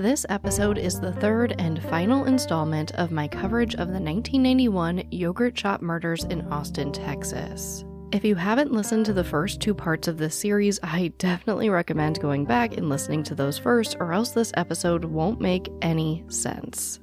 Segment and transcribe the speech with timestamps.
[0.00, 5.58] This episode is the third and final installment of my coverage of the 1991 yogurt
[5.58, 7.84] shop murders in Austin, Texas.
[8.10, 12.18] If you haven't listened to the first two parts of this series, I definitely recommend
[12.18, 16.98] going back and listening to those first, or else this episode won't make any sense.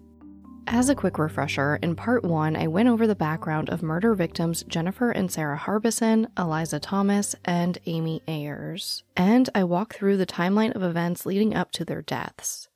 [0.66, 4.64] As a quick refresher, in part one, I went over the background of murder victims
[4.68, 9.04] Jennifer and Sarah Harbison, Eliza Thomas, and Amy Ayers.
[9.16, 12.67] And I walked through the timeline of events leading up to their deaths.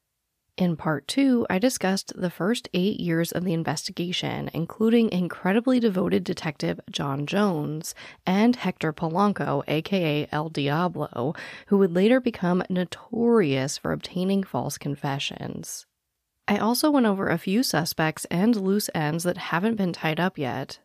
[0.61, 6.23] In part two, I discussed the first eight years of the investigation, including incredibly devoted
[6.23, 7.95] detective John Jones
[8.27, 11.33] and Hector Polanco, aka El Diablo,
[11.65, 15.87] who would later become notorious for obtaining false confessions.
[16.47, 20.37] I also went over a few suspects and loose ends that haven't been tied up
[20.37, 20.77] yet.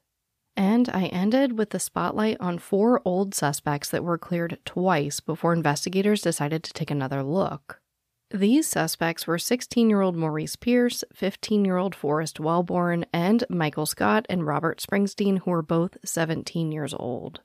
[0.56, 5.52] And I ended with the spotlight on four old suspects that were cleared twice before
[5.52, 7.82] investigators decided to take another look.
[8.32, 13.86] These suspects were 16 year old Maurice Pierce, 15 year old Forrest Welborn, and Michael
[13.86, 17.40] Scott and Robert Springsteen, who were both 17 years old.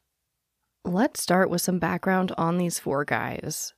[0.84, 3.76] Let's start with some background on these four guys.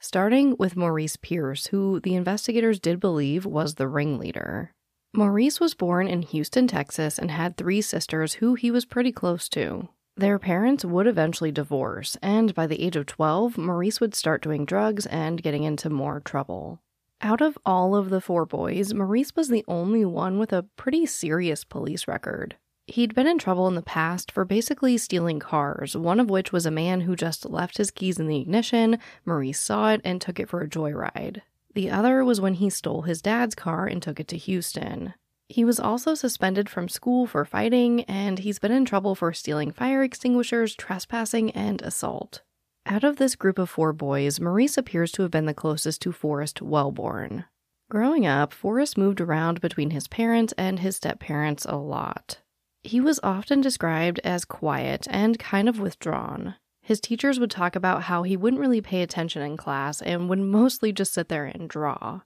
[0.00, 4.70] Starting with Maurice Pierce, who the investigators did believe was the ringleader.
[5.12, 9.48] Maurice was born in Houston, Texas, and had three sisters who he was pretty close
[9.48, 9.88] to.
[10.18, 14.64] Their parents would eventually divorce, and by the age of 12, Maurice would start doing
[14.64, 16.80] drugs and getting into more trouble.
[17.20, 21.06] Out of all of the four boys, Maurice was the only one with a pretty
[21.06, 22.56] serious police record.
[22.88, 26.66] He'd been in trouble in the past for basically stealing cars, one of which was
[26.66, 30.40] a man who just left his keys in the ignition, Maurice saw it, and took
[30.40, 31.42] it for a joyride.
[31.74, 35.14] The other was when he stole his dad's car and took it to Houston.
[35.48, 39.72] He was also suspended from school for fighting, and he's been in trouble for stealing
[39.72, 42.42] fire extinguishers, trespassing, and assault.
[42.84, 46.12] Out of this group of four boys, Maurice appears to have been the closest to
[46.12, 47.46] Forrest Welborn.
[47.90, 52.38] Growing up, Forrest moved around between his parents and his step parents a lot.
[52.82, 56.56] He was often described as quiet and kind of withdrawn.
[56.82, 60.38] His teachers would talk about how he wouldn't really pay attention in class and would
[60.38, 62.20] mostly just sit there and draw.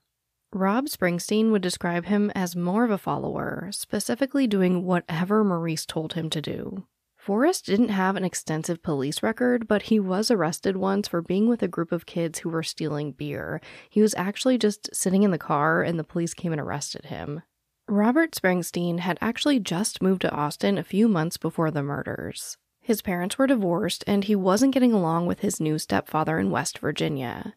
[0.55, 6.13] Rob Springsteen would describe him as more of a follower, specifically doing whatever Maurice told
[6.13, 6.85] him to do.
[7.17, 11.63] Forrest didn't have an extensive police record, but he was arrested once for being with
[11.63, 13.61] a group of kids who were stealing beer.
[13.89, 17.41] He was actually just sitting in the car and the police came and arrested him.
[17.87, 22.57] Robert Springsteen had actually just moved to Austin a few months before the murders.
[22.79, 26.77] His parents were divorced and he wasn't getting along with his new stepfather in West
[26.77, 27.55] Virginia.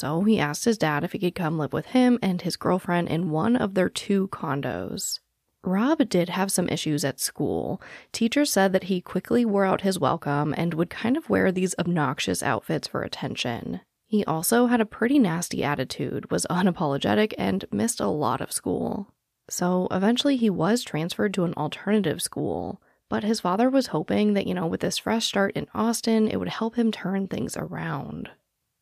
[0.00, 3.08] So he asked his dad if he could come live with him and his girlfriend
[3.08, 5.20] in one of their two condos.
[5.62, 7.82] Rob did have some issues at school.
[8.10, 11.74] Teachers said that he quickly wore out his welcome and would kind of wear these
[11.78, 13.82] obnoxious outfits for attention.
[14.06, 19.12] He also had a pretty nasty attitude, was unapologetic, and missed a lot of school.
[19.50, 22.80] So eventually he was transferred to an alternative school.
[23.10, 26.38] But his father was hoping that, you know, with this fresh start in Austin, it
[26.38, 28.30] would help him turn things around.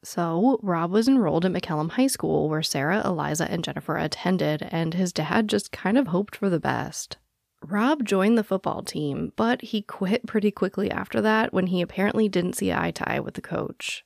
[0.04, 4.94] So, Rob was enrolled at McCallum High School, where Sarah, Eliza, and Jennifer attended, and
[4.94, 7.16] his dad just kind of hoped for the best.
[7.64, 12.28] Rob joined the football team, but he quit pretty quickly after that when he apparently
[12.28, 14.04] didn't see eye to eye with the coach.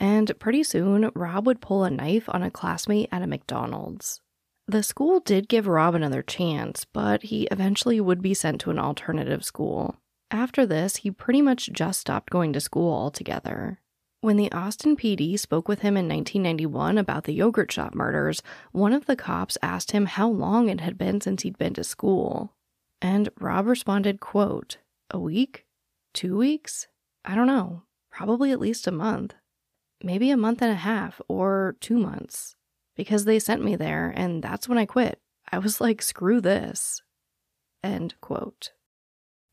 [0.00, 4.20] And pretty soon, Rob would pull a knife on a classmate at a McDonald's.
[4.66, 8.78] The school did give Rob another chance, but he eventually would be sent to an
[8.78, 9.96] alternative school.
[10.30, 13.80] After this, he pretty much just stopped going to school altogether.
[14.20, 18.42] When the Austin PD spoke with him in 1991 about the yogurt shop murders,
[18.72, 21.84] one of the cops asked him how long it had been since he'd been to
[21.84, 22.52] school.
[23.00, 24.78] And Rob responded, quote,
[25.12, 25.66] "A week?
[26.14, 26.88] 2 weeks?
[27.24, 27.84] I don't know.
[28.10, 29.36] Probably at least a month.
[30.02, 32.56] Maybe a month and a half or 2 months.
[32.96, 35.20] Because they sent me there and that's when I quit.
[35.52, 37.02] I was like, screw this."
[37.84, 38.72] End quote.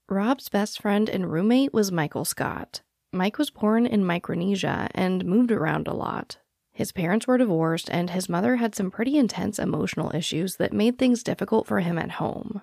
[0.09, 2.81] Rob's best friend and roommate was Michael Scott.
[3.15, 6.37] Mike was born in Micronesia and moved around a lot.
[6.73, 10.97] His parents were divorced, and his mother had some pretty intense emotional issues that made
[10.97, 12.61] things difficult for him at home.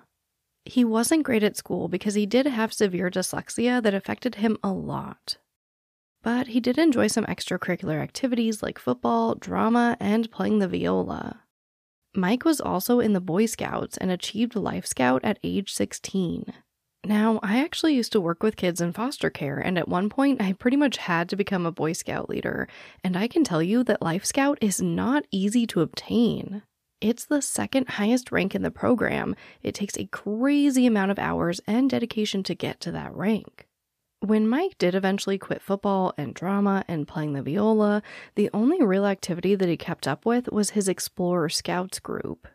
[0.63, 4.71] He wasn't great at school because he did have severe dyslexia that affected him a
[4.71, 5.37] lot.
[6.21, 11.41] But he did enjoy some extracurricular activities like football, drama, and playing the viola.
[12.13, 16.53] Mike was also in the Boy Scouts and achieved Life Scout at age 16.
[17.05, 20.41] Now, I actually used to work with kids in foster care, and at one point
[20.41, 22.69] I pretty much had to become a Boy Scout leader,
[23.03, 26.63] and I can tell you that Life Scout is not easy to obtain.
[27.01, 29.35] It's the second highest rank in the program.
[29.61, 33.67] It takes a crazy amount of hours and dedication to get to that rank.
[34.21, 38.01] When Mike did eventually quit football and drama and playing the viola,
[38.35, 42.47] the only real activity that he kept up with was his Explorer Scouts group.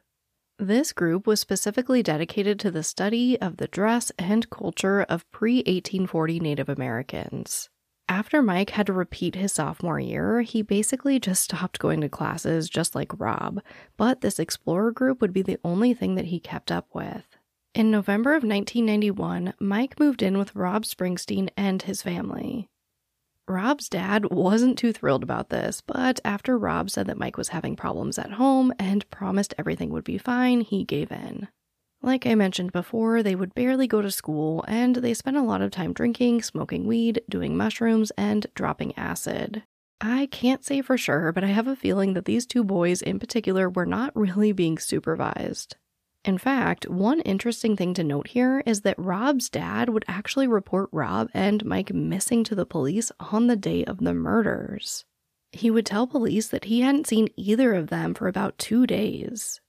[0.60, 5.58] This group was specifically dedicated to the study of the dress and culture of pre
[5.58, 7.68] 1840 Native Americans.
[8.08, 12.68] After Mike had to repeat his sophomore year, he basically just stopped going to classes
[12.68, 13.60] just like Rob,
[13.96, 17.36] but this explorer group would be the only thing that he kept up with.
[17.72, 22.68] In November of 1991, Mike moved in with Rob Springsteen and his family.
[23.48, 27.76] Rob's dad wasn't too thrilled about this, but after Rob said that Mike was having
[27.76, 31.48] problems at home and promised everything would be fine, he gave in.
[32.02, 35.62] Like I mentioned before, they would barely go to school and they spent a lot
[35.62, 39.62] of time drinking, smoking weed, doing mushrooms, and dropping acid.
[40.00, 43.18] I can't say for sure, but I have a feeling that these two boys in
[43.18, 45.76] particular were not really being supervised.
[46.24, 50.90] In fact, one interesting thing to note here is that Rob's dad would actually report
[50.92, 55.04] Rob and Mike missing to the police on the day of the murders.
[55.52, 59.60] He would tell police that he hadn't seen either of them for about two days.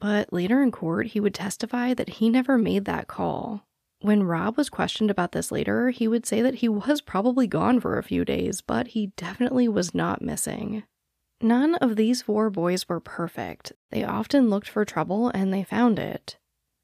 [0.00, 3.66] But later in court, he would testify that he never made that call.
[4.00, 7.80] When Rob was questioned about this later, he would say that he was probably gone
[7.80, 10.84] for a few days, but he definitely was not missing.
[11.42, 13.72] None of these four boys were perfect.
[13.90, 16.36] They often looked for trouble and they found it.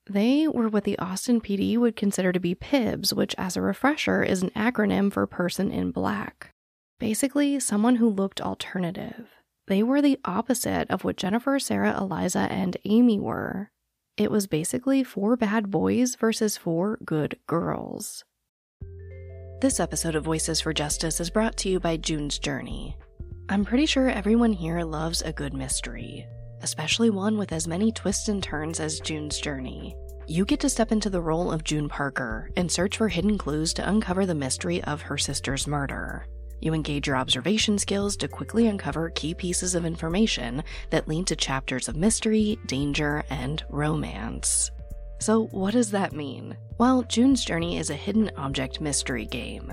[0.08, 4.22] They were what the Austin PD would consider to be PIBs, which, as a refresher,
[4.22, 6.50] is an acronym for Person in Black.
[6.98, 9.28] Basically, someone who looked alternative.
[9.66, 13.70] They were the opposite of what Jennifer, Sarah, Eliza, and Amy were.
[14.16, 18.24] It was basically four bad boys versus four good girls.
[19.60, 22.96] This episode of Voices for Justice is brought to you by June's Journey.
[23.48, 26.26] I'm pretty sure everyone here loves a good mystery,
[26.62, 29.94] especially one with as many twists and turns as June's journey.
[30.26, 33.72] You get to step into the role of June Parker and search for hidden clues
[33.74, 36.26] to uncover the mystery of her sister's murder.
[36.60, 41.36] You engage your observation skills to quickly uncover key pieces of information that lead to
[41.36, 44.72] chapters of mystery, danger, and romance.
[45.20, 46.56] So, what does that mean?
[46.78, 49.72] Well, June's Journey is a hidden object mystery game.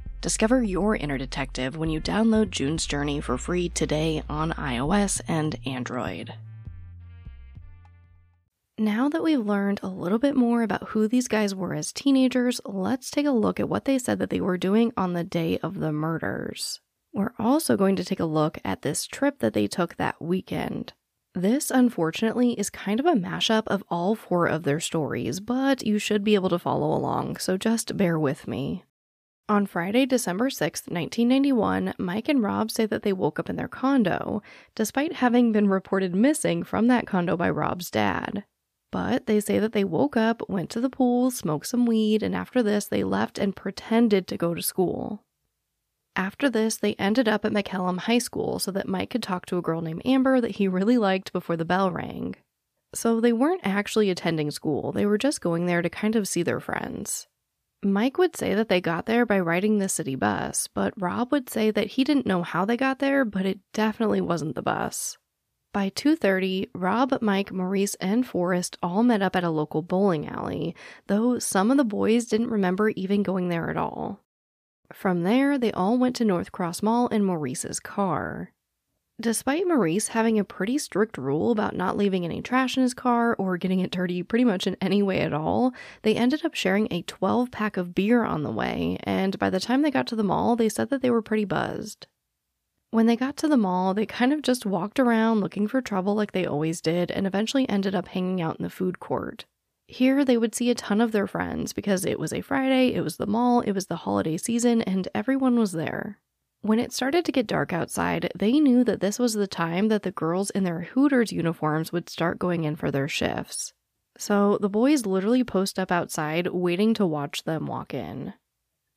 [0.21, 5.57] Discover your inner detective when you download June's Journey for free today on iOS and
[5.65, 6.35] Android.
[8.77, 12.61] Now that we've learned a little bit more about who these guys were as teenagers,
[12.65, 15.57] let's take a look at what they said that they were doing on the day
[15.57, 16.81] of the murders.
[17.11, 20.93] We're also going to take a look at this trip that they took that weekend.
[21.33, 25.97] This, unfortunately, is kind of a mashup of all four of their stories, but you
[25.97, 28.83] should be able to follow along, so just bear with me.
[29.49, 33.67] On Friday, December 6, 1991, Mike and Rob say that they woke up in their
[33.67, 34.41] condo,
[34.75, 38.45] despite having been reported missing from that condo by Rob's dad.
[38.91, 42.35] But they say that they woke up, went to the pool, smoked some weed, and
[42.35, 45.23] after this, they left and pretended to go to school.
[46.15, 49.57] After this, they ended up at McCallum High School so that Mike could talk to
[49.57, 52.35] a girl named Amber that he really liked before the bell rang.
[52.93, 56.43] So they weren't actually attending school, they were just going there to kind of see
[56.43, 57.27] their friends.
[57.83, 61.49] Mike would say that they got there by riding the city bus, but Rob would
[61.49, 65.17] say that he didn't know how they got there, but it definitely wasn't the bus.
[65.73, 70.75] By 2:30, Rob, Mike, Maurice, and Forrest all met up at a local bowling alley,
[71.07, 74.19] though some of the boys didn't remember even going there at all.
[74.93, 78.51] From there, they all went to North Cross Mall in Maurice's car.
[79.21, 83.35] Despite Maurice having a pretty strict rule about not leaving any trash in his car
[83.37, 86.87] or getting it dirty pretty much in any way at all, they ended up sharing
[86.89, 90.15] a 12 pack of beer on the way, and by the time they got to
[90.15, 92.07] the mall, they said that they were pretty buzzed.
[92.89, 96.15] When they got to the mall, they kind of just walked around looking for trouble
[96.15, 99.45] like they always did and eventually ended up hanging out in the food court.
[99.87, 103.01] Here, they would see a ton of their friends because it was a Friday, it
[103.01, 106.17] was the mall, it was the holiday season, and everyone was there.
[106.63, 110.03] When it started to get dark outside, they knew that this was the time that
[110.03, 113.73] the girls in their Hooters uniforms would start going in for their shifts.
[114.17, 118.35] So the boys literally post up outside waiting to watch them walk in.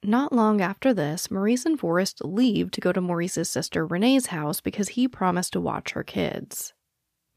[0.03, 4.61] Not long after this, Maurice and Forrest leave to go to Maurice's sister Renee's house
[4.61, 6.75] because he promised to watch her kids.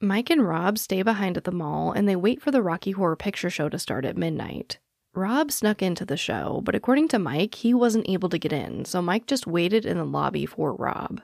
[0.02, 3.16] Mike and Rob stay behind at the mall and they wait for the Rocky Horror
[3.16, 4.80] Picture Show to start at midnight.
[5.18, 8.86] Rob snuck into the show, but according to Mike, he wasn't able to get in,
[8.86, 11.22] so Mike just waited in the lobby for Rob.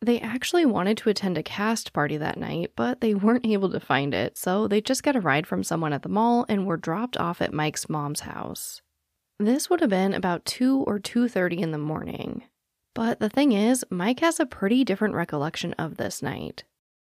[0.00, 3.80] They actually wanted to attend a cast party that night, but they weren't able to
[3.80, 6.78] find it, so they just got a ride from someone at the mall and were
[6.78, 8.80] dropped off at Mike's mom's house.
[9.38, 12.44] This would have been about 2 or 2:30 in the morning.
[12.94, 16.64] But the thing is, Mike has a pretty different recollection of this night.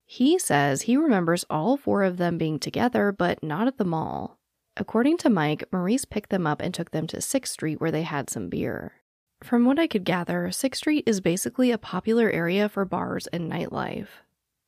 [0.05, 4.41] He says he remembers all four of them being together, but not at the mall.
[4.77, 8.03] According to Mike, Maurice picked them up and took them to 6th Street where they
[8.03, 8.93] had some beer.
[9.43, 13.51] From what I could gather, 6th Street is basically a popular area for bars and
[13.51, 14.09] nightlife.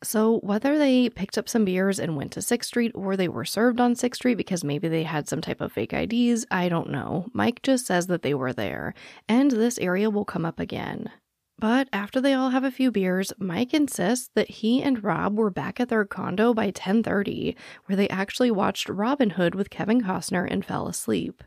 [0.05, 3.45] So, whether they picked up some beers and went to 6th Street or they were
[3.45, 6.91] served on 6th Street because maybe they had some type of fake IDs, I don't
[6.91, 7.27] know.
[7.33, 8.95] Mike just says that they were there,
[9.29, 11.11] and this area will come up again.
[11.59, 15.51] But after they all have a few beers, Mike insists that he and Rob were
[15.51, 20.47] back at their condo by 10:30, where they actually watched Robin Hood with Kevin Costner
[20.51, 21.43] and fell asleep.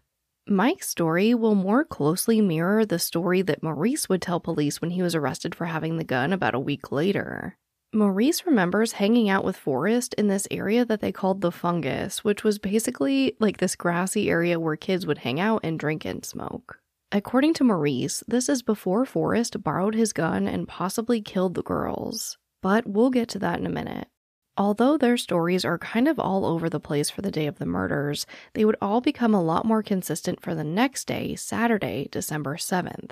[0.47, 5.03] Mike's story will more closely mirror the story that Maurice would tell police when he
[5.03, 7.55] was arrested for having the gun about a week later.
[7.93, 12.43] Maurice remembers hanging out with Forrest in this area that they called the fungus, which
[12.43, 16.79] was basically like this grassy area where kids would hang out and drink and smoke.
[17.11, 22.37] According to Maurice, this is before Forrest borrowed his gun and possibly killed the girls.
[22.61, 24.09] But we'll get to that in a minute.
[24.55, 27.65] Although their stories are kind of all over the place for the day of the
[27.65, 32.57] murders, they would all become a lot more consistent for the next day, Saturday, December
[32.57, 33.11] 7th.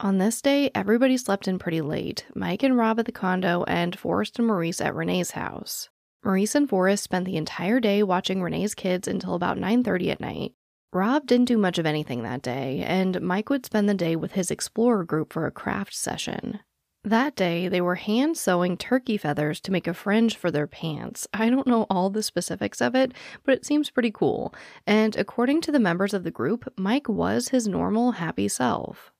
[0.00, 3.96] On this day, everybody slept in pretty late Mike and Rob at the condo, and
[3.96, 5.88] Forrest and Maurice at Renee's house.
[6.24, 10.55] Maurice and Forrest spent the entire day watching Renee's kids until about 9:30 at night.
[10.92, 14.32] Rob didn't do much of anything that day, and Mike would spend the day with
[14.32, 16.60] his explorer group for a craft session.
[17.04, 21.28] That day, they were hand sewing turkey feathers to make a fringe for their pants.
[21.32, 23.12] I don't know all the specifics of it,
[23.44, 24.52] but it seems pretty cool.
[24.88, 29.12] And according to the members of the group, Mike was his normal, happy self.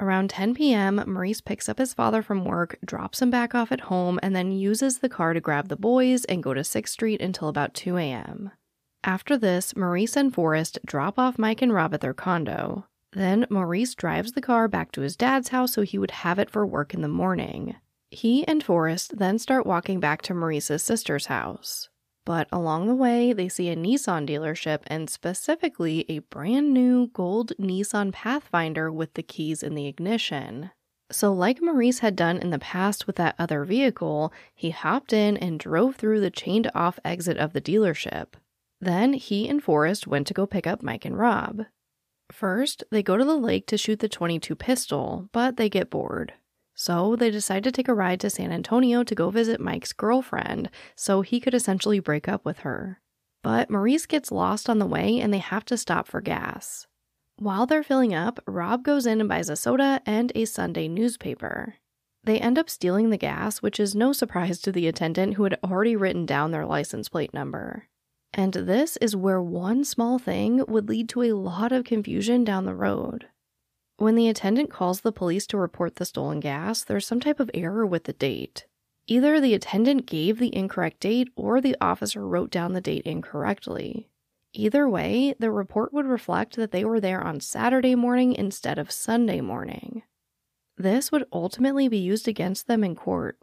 [0.00, 3.80] Around 10 p.m., Maurice picks up his father from work, drops him back off at
[3.82, 7.20] home, and then uses the car to grab the boys and go to 6th Street
[7.20, 8.50] until about 2 a.m.
[9.04, 12.86] After this, Maurice and Forrest drop off Mike and Rob at their condo.
[13.12, 16.50] Then Maurice drives the car back to his dad's house so he would have it
[16.50, 17.76] for work in the morning.
[18.10, 21.88] He and Forrest then start walking back to Maurice's sister's house.
[22.24, 27.52] But along the way, they see a Nissan dealership and specifically a brand new gold
[27.58, 30.72] Nissan Pathfinder with the keys in the ignition.
[31.12, 35.36] So, like Maurice had done in the past with that other vehicle, he hopped in
[35.36, 38.34] and drove through the chained off exit of the dealership.
[38.80, 41.64] Then he and Forrest went to go pick up Mike and Rob.
[42.30, 46.34] First, they go to the lake to shoot the 22 pistol, but they get bored.
[46.74, 50.68] So they decide to take a ride to San Antonio to go visit Mike's girlfriend
[50.94, 53.00] so he could essentially break up with her.
[53.42, 56.86] But Maurice gets lost on the way and they have to stop for gas.
[57.38, 61.76] While they're filling up, Rob goes in and buys a soda and a Sunday newspaper.
[62.24, 65.58] They end up stealing the gas, which is no surprise to the attendant who had
[65.62, 67.88] already written down their license plate number.
[68.32, 72.64] And this is where one small thing would lead to a lot of confusion down
[72.64, 73.28] the road.
[73.98, 77.50] When the attendant calls the police to report the stolen gas, there's some type of
[77.54, 78.66] error with the date.
[79.06, 84.08] Either the attendant gave the incorrect date or the officer wrote down the date incorrectly.
[84.52, 88.90] Either way, the report would reflect that they were there on Saturday morning instead of
[88.90, 90.02] Sunday morning.
[90.76, 93.38] This would ultimately be used against them in court.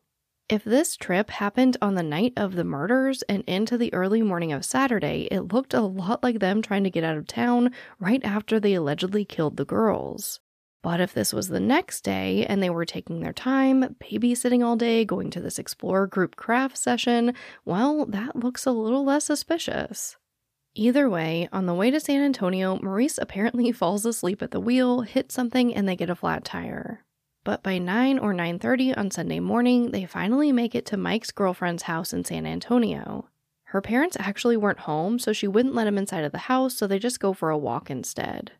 [0.50, 4.52] If this trip happened on the night of the murders and into the early morning
[4.52, 8.24] of Saturday, it looked a lot like them trying to get out of town right
[8.26, 10.42] after they allegedly killed the girls.
[10.82, 14.76] But if this was the next day and they were taking their time, babysitting all
[14.76, 17.34] day, going to this Explorer group craft session,
[17.64, 20.18] well, that looks a little less suspicious.
[20.76, 25.02] Either way, on the way to San Antonio, Maurice apparently falls asleep at the wheel,
[25.02, 27.06] hits something, and they get a flat tire.
[27.44, 31.84] But by 9 or 9:30 on Sunday morning, they finally make it to Mike's girlfriend's
[31.84, 33.28] house in San Antonio.
[33.66, 36.88] Her parents actually weren't home, so she wouldn't let him inside of the house, so
[36.88, 38.52] they just go for a walk instead.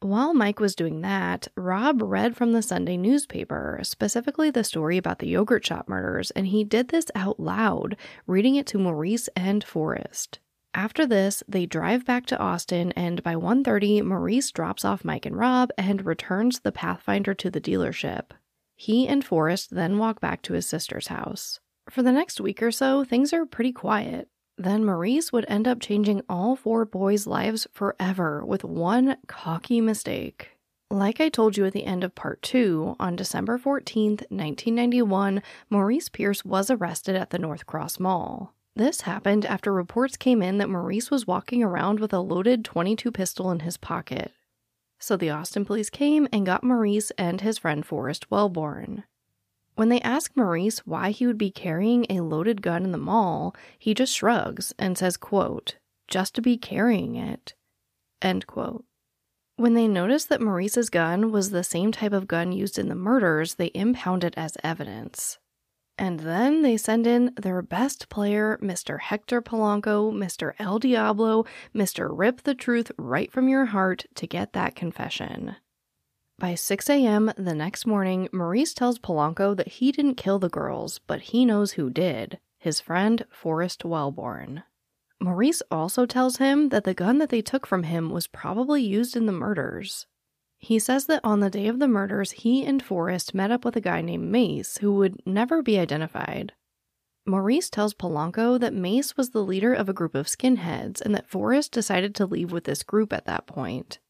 [0.00, 5.20] While Mike was doing that, Rob read from the Sunday newspaper, specifically the story about
[5.20, 9.62] the yogurt shop murders, and he did this out loud, reading it to Maurice and
[9.62, 10.38] Forrest.
[10.76, 15.34] After this, they drive back to Austin and by 1:30 Maurice drops off Mike and
[15.34, 18.32] Rob and returns the Pathfinder to the dealership.
[18.74, 21.60] He and Forrest then walk back to his sister's house.
[21.88, 24.28] For the next week or so, things are pretty quiet.
[24.58, 30.58] Then Maurice would end up changing all four boys' lives forever with one cocky mistake.
[30.90, 36.10] Like I told you at the end of part two, on December 14th, 1991, Maurice
[36.10, 38.52] Pierce was arrested at the North Cross Mall.
[38.76, 43.10] This happened after reports came in that Maurice was walking around with a loaded 22
[43.10, 44.32] pistol in his pocket.
[44.98, 49.04] So the Austin police came and got Maurice and his friend Forrest Welborn.
[49.76, 53.56] When they ask Maurice why he would be carrying a loaded gun in the mall,
[53.78, 57.54] he just shrugs and says, quote, just to be carrying it.
[58.20, 58.84] End quote.
[59.56, 62.94] When they noticed that Maurice's gun was the same type of gun used in the
[62.94, 65.38] murders, they impound it as evidence.
[65.98, 69.00] And then they send in their best player, Mr.
[69.00, 70.52] Hector Polanco, Mr.
[70.58, 72.08] El Diablo, Mr.
[72.10, 75.56] Rip the Truth right from your heart to get that confession.
[76.38, 77.32] By 6 a.m.
[77.38, 81.72] the next morning, Maurice tells Polanco that he didn't kill the girls, but he knows
[81.72, 84.64] who did his friend Forrest Welborn.
[85.20, 89.16] Maurice also tells him that the gun that they took from him was probably used
[89.16, 90.06] in the murders.
[90.66, 93.76] He says that on the day of the murders, he and Forrest met up with
[93.76, 96.54] a guy named Mace who would never be identified.
[97.24, 101.30] Maurice tells Polanco that Mace was the leader of a group of skinheads and that
[101.30, 104.00] Forrest decided to leave with this group at that point.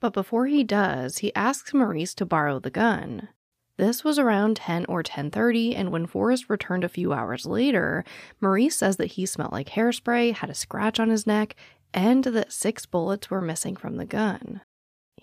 [0.00, 3.30] But before he does, he asks Maurice to borrow the gun.
[3.76, 8.04] This was around 10 or 10:30 and when Forrest returned a few hours later,
[8.40, 11.56] Maurice says that he smelled like hairspray, had a scratch on his neck,
[11.92, 14.60] and that 6 bullets were missing from the gun.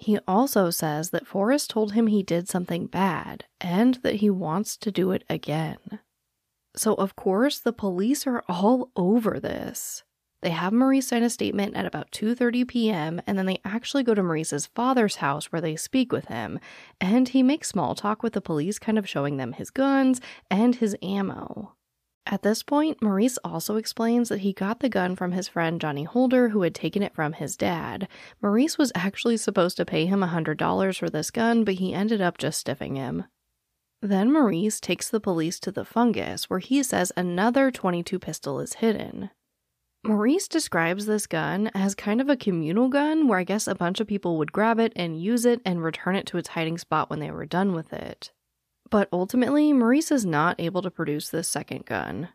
[0.01, 4.75] He also says that Forrest told him he did something bad and that he wants
[4.77, 5.99] to do it again.
[6.75, 10.03] So of course the police are all over this.
[10.41, 13.21] They have Maurice sign a statement at about 2:30 p.m.
[13.27, 16.59] and then they actually go to Maurice's father's house where they speak with him,
[16.99, 20.77] and he makes small talk with the police kind of showing them his guns and
[20.77, 21.75] his ammo.
[22.27, 26.03] At this point, Maurice also explains that he got the gun from his friend Johnny
[26.03, 28.07] Holder, who had taken it from his dad.
[28.41, 32.37] Maurice was actually supposed to pay him $100 for this gun, but he ended up
[32.37, 33.25] just stiffing him.
[34.01, 38.75] Then Maurice takes the police to the fungus, where he says another 22 pistol is
[38.75, 39.31] hidden.
[40.03, 43.99] Maurice describes this gun as kind of a communal gun where I guess a bunch
[43.99, 47.09] of people would grab it and use it and return it to its hiding spot
[47.09, 48.31] when they were done with it.
[48.91, 52.29] But ultimately, Maurice is not able to produce this second gun.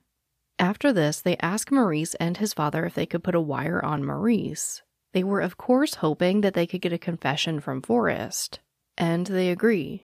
[0.58, 4.02] After this, they ask Maurice and his father if they could put a wire on
[4.02, 4.82] Maurice.
[5.12, 8.60] They were, of course, hoping that they could get a confession from Forrest.
[8.96, 10.06] And they agree.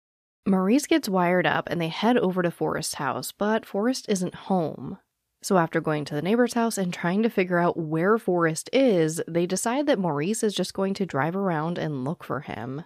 [0.48, 4.98] Maurice gets wired up and they head over to Forrest's house, but Forrest isn't home.
[5.44, 9.22] So, after going to the neighbor's house and trying to figure out where Forrest is,
[9.28, 12.84] they decide that Maurice is just going to drive around and look for him.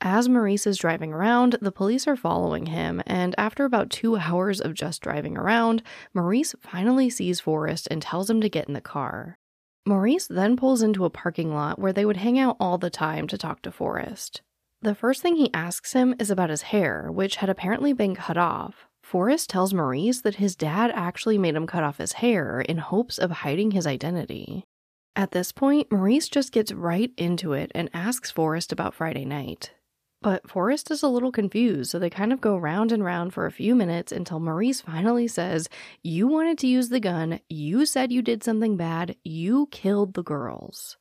[0.00, 4.60] As Maurice is driving around, the police are following him, and after about two hours
[4.60, 5.82] of just driving around,
[6.14, 9.36] Maurice finally sees Forrest and tells him to get in the car.
[9.86, 13.26] Maurice then pulls into a parking lot where they would hang out all the time
[13.28, 14.42] to talk to Forrest.
[14.82, 18.36] The first thing he asks him is about his hair, which had apparently been cut
[18.36, 22.78] off, Forrest tells Maurice that his dad actually made him cut off his hair in
[22.78, 24.64] hopes of hiding his identity.
[25.14, 29.70] At this point, Maurice just gets right into it and asks Forrest about Friday night.
[30.22, 33.46] But Forrest is a little confused, so they kind of go round and round for
[33.46, 35.68] a few minutes until Maurice finally says,
[36.02, 40.22] You wanted to use the gun, you said you did something bad, you killed the
[40.22, 40.96] girls.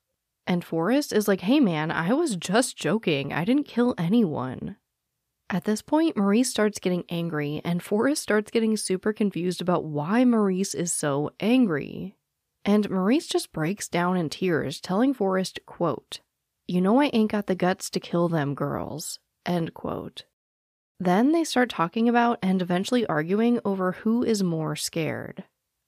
[0.45, 4.75] And Forrest is like, Hey man, I was just joking, I didn't kill anyone.
[5.49, 10.25] At this point, Maurice starts getting angry, and Forrest starts getting super confused about why
[10.25, 12.15] Maurice is so angry.
[12.63, 16.19] And Maurice just breaks down in tears, telling Forrest, quote,
[16.67, 20.23] You know I ain't got the guts to kill them girls, end quote.
[20.99, 25.43] Then they start talking about and eventually arguing over who is more scared.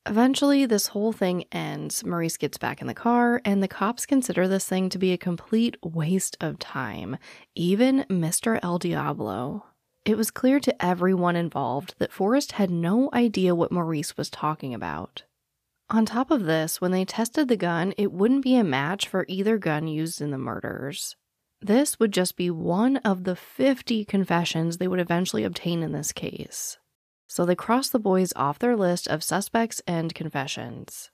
[0.05, 2.05] Eventually, this whole thing ends.
[2.05, 5.17] Maurice gets back in the car, and the cops consider this thing to be a
[5.17, 7.17] complete waste of time,
[7.55, 8.59] even Mr.
[8.61, 9.65] El Diablo.
[10.05, 14.73] It was clear to everyone involved that Forrest had no idea what Maurice was talking
[14.73, 15.23] about.
[15.89, 19.25] On top of this, when they tested the gun, it wouldn't be a match for
[19.27, 21.15] either gun used in the murders.
[21.61, 26.11] This would just be one of the 50 confessions they would eventually obtain in this
[26.11, 26.77] case
[27.27, 31.11] so they crossed the boys off their list of suspects and confessions.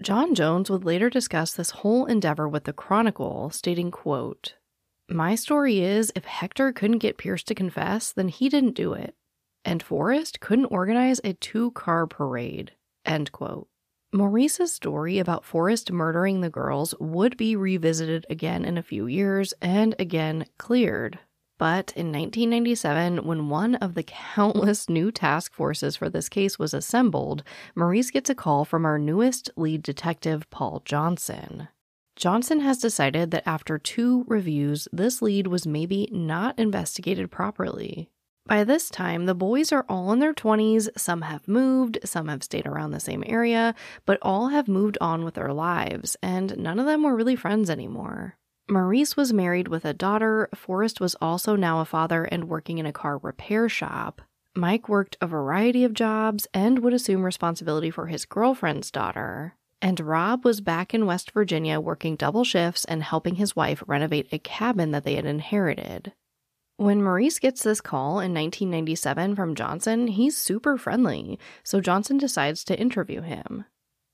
[0.00, 4.54] John Jones would later discuss this whole endeavor with the Chronicle, stating, quote,
[5.08, 9.14] My story is if Hector couldn't get Pierce to confess, then he didn't do it.
[9.64, 12.72] And Forrest couldn't organize a two-car parade.
[13.04, 13.68] End quote.
[14.14, 19.54] Maurice's story about Forrest murdering the girls would be revisited again in a few years
[19.62, 21.18] and again cleared
[21.58, 26.74] But in 1997, when one of the countless new task forces for this case was
[26.74, 27.42] assembled,
[27.74, 31.68] Maurice gets a call from our newest lead detective, Paul Johnson.
[32.16, 38.10] Johnson has decided that after two reviews, this lead was maybe not investigated properly.
[38.46, 42.42] By this time, the boys are all in their 20s, some have moved, some have
[42.42, 43.74] stayed around the same area,
[44.04, 47.70] but all have moved on with their lives, and none of them were really friends
[47.70, 48.36] anymore.
[48.68, 52.86] Maurice was married with a daughter, Forrest was also now a father and working in
[52.86, 54.22] a car repair shop.
[54.54, 59.54] Mike worked a variety of jobs and would assume responsibility for his girlfriend's daughter.
[59.80, 64.28] And Rob was back in West Virginia working double shifts and helping his wife renovate
[64.30, 66.12] a cabin that they had inherited.
[66.76, 72.64] When Maurice gets this call in 1997 from Johnson, he's super friendly, so Johnson decides
[72.64, 73.66] to interview him.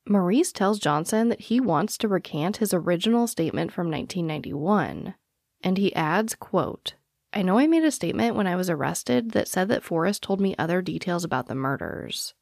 [0.06, 5.14] Maurice tells Johnson that he wants to recant his original statement from 1991,
[5.62, 6.94] and he adds, quote,
[7.32, 10.40] I know I made a statement when I was arrested that said that Forrest told
[10.40, 12.34] me other details about the murders.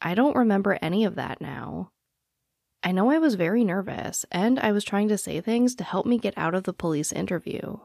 [0.00, 1.90] I don't remember any of that now.
[2.82, 6.06] I know I was very nervous, and I was trying to say things to help
[6.06, 7.78] me get out of the police interview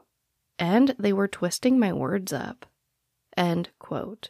[0.59, 2.65] and they were twisting my words up.
[3.37, 4.29] End quote.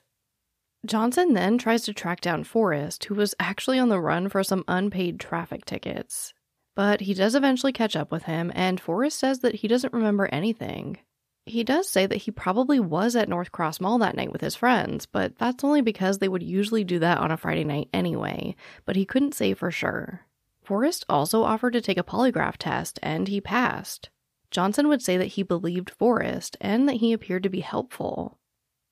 [0.86, 4.64] Johnson then tries to track down Forrest, who was actually on the run for some
[4.68, 6.34] unpaid traffic tickets.
[6.76, 10.28] But he does eventually catch up with him, and Forrest says that he doesn't remember
[10.32, 10.98] anything.
[11.46, 14.56] He does say that he probably was at North Cross Mall that night with his
[14.56, 18.56] friends, but that's only because they would usually do that on a Friday night anyway,
[18.86, 20.22] but he couldn't say for sure.
[20.64, 24.10] Forrest also offered to take a polygraph test, and he passed.
[24.52, 28.38] Johnson would say that he believed Forrest and that he appeared to be helpful.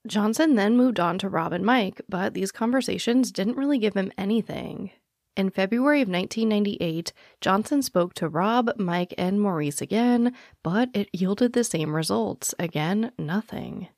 [0.08, 4.12] Johnson then moved on to Rob and Mike, but these conversations didn't really give him
[4.17, 4.91] anything.
[5.36, 11.54] In February of 1998, Johnson spoke to Rob, Mike, and Maurice again, but it yielded
[11.54, 12.56] the same results.
[12.58, 13.89] Again, nothing.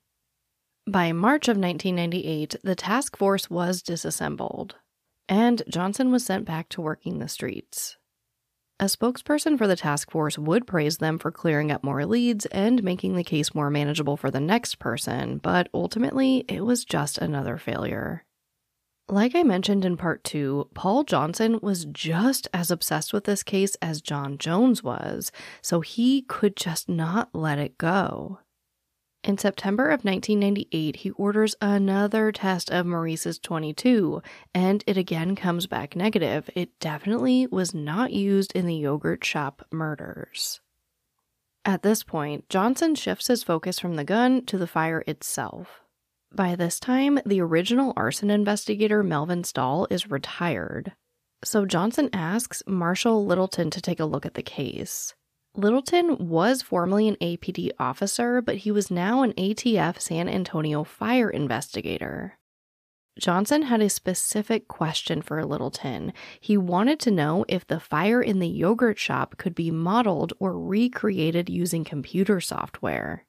[0.86, 4.76] By March of 1998, the task force was disassembled,
[5.28, 7.96] and Johnson was sent back to working the streets.
[8.82, 12.82] A spokesperson for the task force would praise them for clearing up more leads and
[12.82, 17.58] making the case more manageable for the next person, but ultimately, it was just another
[17.58, 18.24] failure.
[19.08, 23.76] Like I mentioned in part two, Paul Johnson was just as obsessed with this case
[23.80, 28.40] as John Jones was, so he could just not let it go.
[29.24, 34.20] In September of 1998, he orders another test of Maurice's 22,
[34.52, 36.50] and it again comes back negative.
[36.56, 40.60] It definitely was not used in the yogurt shop murders.
[41.64, 45.82] At this point, Johnson shifts his focus from the gun to the fire itself.
[46.34, 50.94] By this time, the original arson investigator Melvin Stahl is retired.
[51.44, 55.14] So Johnson asks Marshall Littleton to take a look at the case.
[55.54, 61.28] Littleton was formerly an APD officer, but he was now an ATF San Antonio fire
[61.28, 62.38] investigator.
[63.18, 66.14] Johnson had a specific question for Littleton.
[66.40, 70.58] He wanted to know if the fire in the yogurt shop could be modeled or
[70.58, 73.26] recreated using computer software.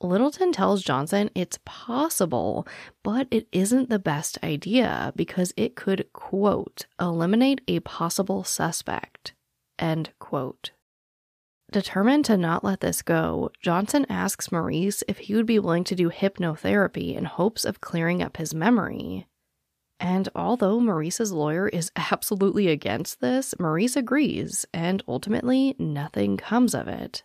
[0.00, 2.68] Littleton tells Johnson it's possible,
[3.02, 9.32] but it isn't the best idea because it could, quote, eliminate a possible suspect,
[9.78, 10.70] end quote.
[11.72, 15.94] Determined to not let this go, Johnson asks Maurice if he would be willing to
[15.94, 19.26] do hypnotherapy in hopes of clearing up his memory.
[19.98, 26.88] And although Maurice's lawyer is absolutely against this, Maurice agrees, and ultimately nothing comes of
[26.88, 27.22] it.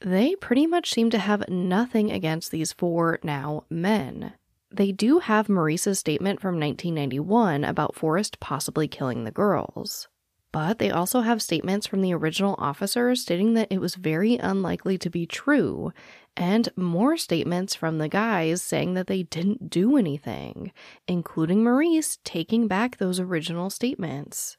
[0.00, 4.34] They pretty much seem to have nothing against these four now men.
[4.70, 10.08] They do have Maurice's statement from 1991 about Forrest possibly killing the girls.
[10.50, 14.96] But they also have statements from the original officers stating that it was very unlikely
[14.98, 15.92] to be true,
[16.36, 20.72] and more statements from the guys saying that they didn't do anything,
[21.06, 24.56] including Maurice taking back those original statements.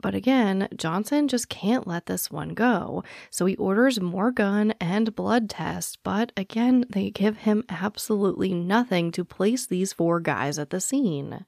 [0.00, 5.16] But again, Johnson just can't let this one go, so he orders more gun and
[5.16, 10.70] blood tests, but again, they give him absolutely nothing to place these four guys at
[10.70, 11.44] the scene.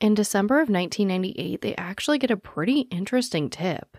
[0.00, 3.96] In December of 1998, they actually get a pretty interesting tip.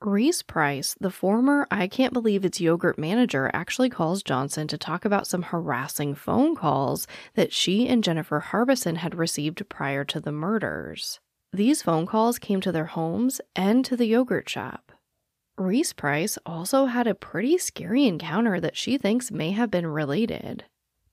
[0.00, 5.04] Reese Price, the former I Can't Believe It's Yogurt manager, actually calls Johnson to talk
[5.04, 10.32] about some harassing phone calls that she and Jennifer Harbison had received prior to the
[10.32, 11.20] murders.
[11.52, 14.92] These phone calls came to their homes and to the yogurt shop.
[15.58, 20.64] Reese Price also had a pretty scary encounter that she thinks may have been related.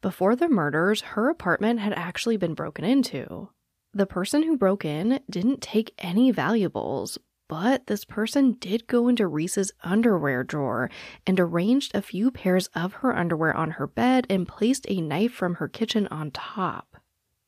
[0.01, 3.49] Before the murders, her apartment had actually been broken into.
[3.95, 9.25] The person who broke in didn't take any valuables, but this person did go into
[9.25, 10.89] Reese's underwear drawer
[11.25, 15.31] and arranged a few pairs of her underwear on her bed and placed a knife
[15.31, 16.97] from her kitchen on top.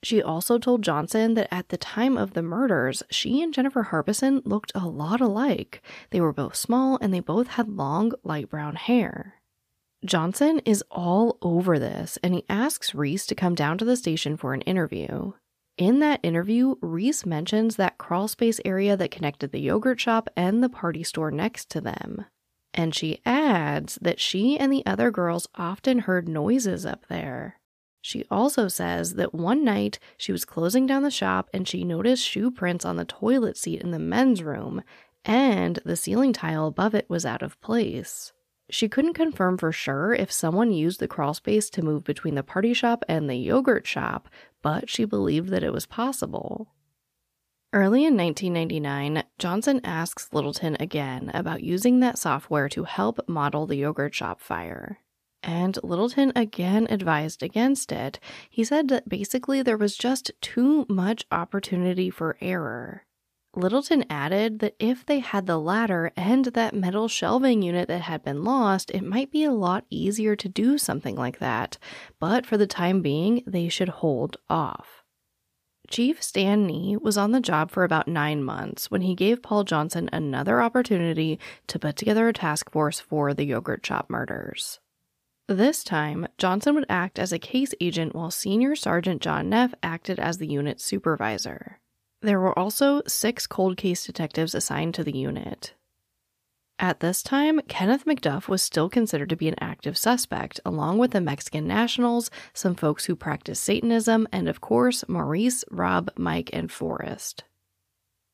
[0.02, 4.42] She also told Johnson that at the time of the murders, she and Jennifer Harbison
[4.46, 5.82] looked a lot alike.
[6.12, 9.42] They were both small and they both had long, light brown hair.
[10.06, 14.38] Johnson is all over this and he asks Reese to come down to the station
[14.38, 15.34] for an interview.
[15.78, 20.64] In that interview, Reese mentions that crawl space area that connected the yogurt shop and
[20.64, 22.26] the party store next to them.
[22.74, 27.60] And she adds that she and the other girls often heard noises up there.
[28.02, 32.28] She also says that one night she was closing down the shop and she noticed
[32.28, 34.82] shoe prints on the toilet seat in the men's room,
[35.26, 38.32] and the ceiling tile above it was out of place.
[38.70, 42.44] She couldn't confirm for sure if someone used the crawl space to move between the
[42.44, 44.28] party shop and the yogurt shop,
[44.62, 46.68] but she believed that it was possible.
[47.74, 53.76] Early in 1999, Johnson asks Littleton again about using that software to help model the
[53.78, 55.00] yogurt shop fire.
[55.44, 58.20] And Littleton again advised against it.
[58.50, 63.06] He said that basically there was just too much opportunity for error.
[63.58, 68.24] Littleton added that if they had the ladder and that metal shelving unit that had
[68.24, 71.80] been lost, it might be a lot easier to do something like that,
[72.20, 75.04] but for the time being, they should hold off.
[75.90, 79.64] Chief Stan Knee was on the job for about nine months when he gave Paul
[79.64, 84.80] Johnson another opportunity to put together a task force for the yogurt shop murders.
[85.48, 90.20] This time, Johnson would act as a case agent while Senior Sergeant John Neff acted
[90.20, 91.80] as the unit supervisor.
[92.22, 95.74] There were also six cold case detectives assigned to the unit.
[96.80, 101.12] At this time, Kenneth McDuff was still considered to be an active suspect, along with
[101.12, 106.72] the Mexican nationals, some folks who practiced Satanism, and of course, Maurice, Rob, Mike, and
[106.72, 107.44] Forrest.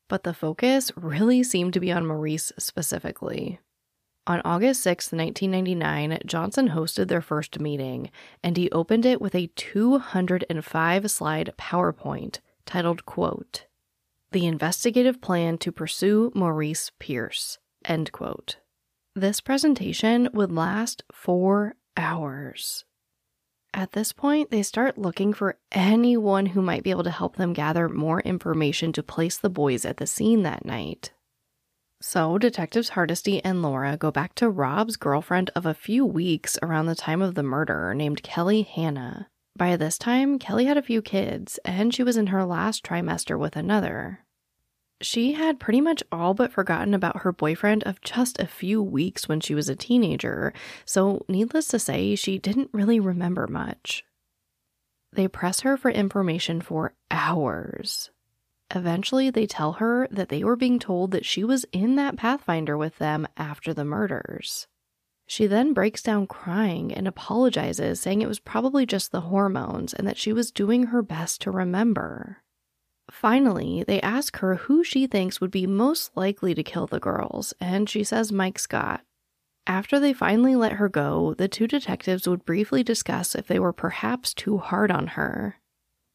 [0.08, 3.60] But the focus really seemed to be on Maurice specifically.
[4.26, 8.10] On August 6, 1999, Johnson hosted their first meeting,
[8.42, 13.66] and he opened it with a 205 slide PowerPoint titled, quote,
[14.34, 18.56] The Investigative Plan to Pursue Maurice Pierce, end quote.
[19.14, 22.84] This presentation would last four hours.
[23.72, 27.52] At this point, they start looking for anyone who might be able to help them
[27.52, 31.12] gather more information to place the boys at the scene that night.
[32.00, 36.86] So, Detectives Hardesty and Laura go back to Rob's girlfriend of a few weeks around
[36.86, 39.28] the time of the murder, named Kelly Hanna.
[39.56, 43.38] By this time, Kelly had a few kids, and she was in her last trimester
[43.38, 44.23] with another.
[45.00, 49.28] She had pretty much all but forgotten about her boyfriend of just a few weeks
[49.28, 50.52] when she was a teenager,
[50.84, 54.04] so needless to say, she didn't really remember much.
[55.12, 58.10] They press her for information for hours.
[58.74, 62.76] Eventually, they tell her that they were being told that she was in that Pathfinder
[62.76, 64.66] with them after the murders.
[65.26, 70.06] She then breaks down crying and apologizes, saying it was probably just the hormones and
[70.06, 72.42] that she was doing her best to remember.
[73.10, 77.52] Finally, they ask her who she thinks would be most likely to kill the girls,
[77.60, 79.02] and she says Mike Scott.
[79.66, 83.72] After they finally let her go, the two detectives would briefly discuss if they were
[83.72, 85.56] perhaps too hard on her.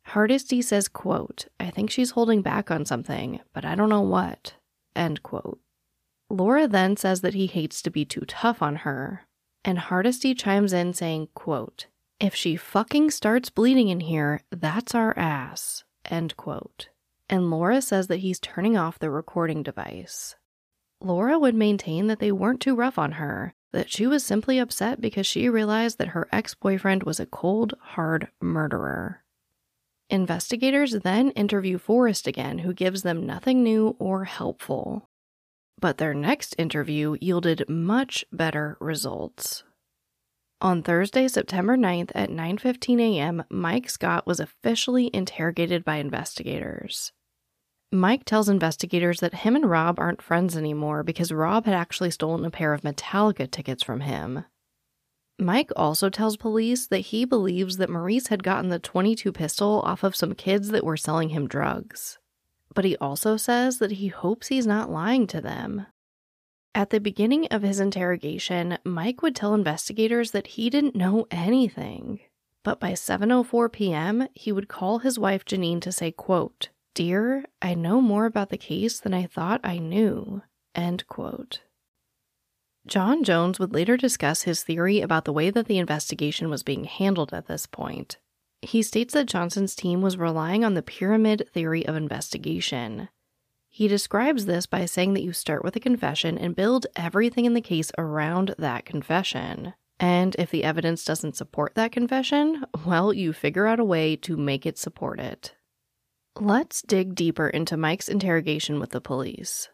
[0.06, 4.54] Hardesty says, quote, I think she's holding back on something, but I don't know what.
[4.96, 5.60] End quote.
[6.30, 9.26] Laura then says that he hates to be too tough on her,
[9.64, 11.88] and Hardesty chimes in saying, quote,
[12.20, 15.84] If she fucking starts bleeding in here, that's our ass.
[16.10, 16.90] End quote.
[17.30, 20.36] And Laura says that he's turning off the recording device.
[21.00, 25.00] Laura would maintain that they weren't too rough on her, that she was simply upset
[25.00, 29.24] because she realized that her ex boyfriend was a cold, hard murderer.
[30.10, 35.08] Investigators then interview Forrest again, who gives them nothing new or helpful.
[35.80, 39.64] But their next interview yielded much better results.
[40.62, 47.14] On Thursday, September 9th at 9:15 a.m., Mike Scott was officially interrogated by investigators.
[47.94, 52.44] Mike tells investigators that him and Rob aren't friends anymore because Rob had actually stolen
[52.44, 54.44] a pair of Metallica tickets from him.
[55.40, 60.04] Mike also tells police that he believes that Maurice had gotten the 22 pistol off
[60.04, 62.20] of some kids that were selling him drugs.
[62.76, 65.86] But he also says that he hopes he's not lying to them.
[66.80, 72.22] At the beginning of his interrogation, Mike would tell investigators that he didn't know anything.
[72.64, 77.74] But by 7:04 p.m., he would call his wife Janine to say, quote, "Dear, I
[77.74, 80.42] know more about the case than I thought I knew."
[80.74, 81.64] End quote.
[82.88, 86.86] John Jones would later discuss his theory about the way that the investigation was being
[86.86, 88.20] handled at this point.
[88.62, 93.10] He states that Johnson's team was relying on the pyramid theory of investigation.
[93.80, 97.54] He describes this by saying that you start with a confession and build everything in
[97.54, 99.74] the case around that confession.
[100.02, 104.36] And if the evidence doesn't support that confession, well, you figure out a way to
[104.36, 105.56] make it support it.
[106.38, 109.70] Let's dig deeper into Mike's interrogation with the police.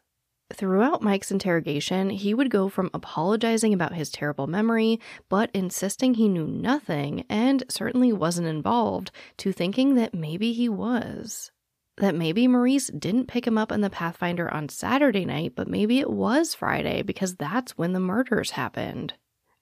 [0.53, 6.29] Throughout Mike's interrogation, he would go from apologizing about his terrible memory, but insisting he
[6.29, 11.49] knew nothing and certainly wasn't involved, to thinking that maybe he was.
[11.97, 15.99] That maybe Maurice didn't pick him up in the Pathfinder on Saturday night, but maybe
[15.99, 19.13] it was Friday because that's when the murders happened.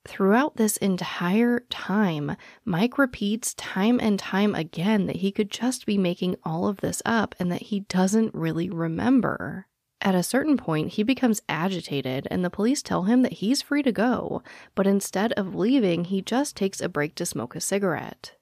[0.05, 5.97] Throughout this entire time, Mike repeats time and time again that he could just be
[5.97, 9.67] making all of this up and that he doesn't really remember.
[10.01, 13.81] At a certain point, he becomes agitated, and the police tell him that he's free
[13.83, 14.43] to go,
[14.75, 18.33] but instead of leaving, he just takes a break to smoke a cigarette.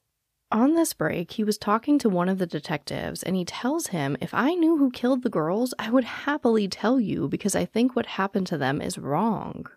[0.51, 4.17] On this break, he was talking to one of the detectives, and he tells him,
[4.19, 7.95] If I knew who killed the girls, I would happily tell you because I think
[7.95, 9.67] what happened to them is wrong.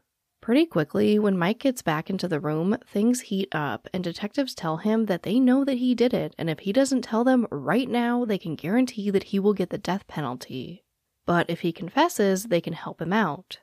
[0.40, 4.78] Pretty quickly, when Mike gets back into the room, things heat up, and detectives tell
[4.78, 7.88] him that they know that he did it, and if he doesn't tell them right
[7.88, 10.84] now, they can guarantee that he will get the death penalty
[11.26, 13.58] but if he confesses, they can help him out.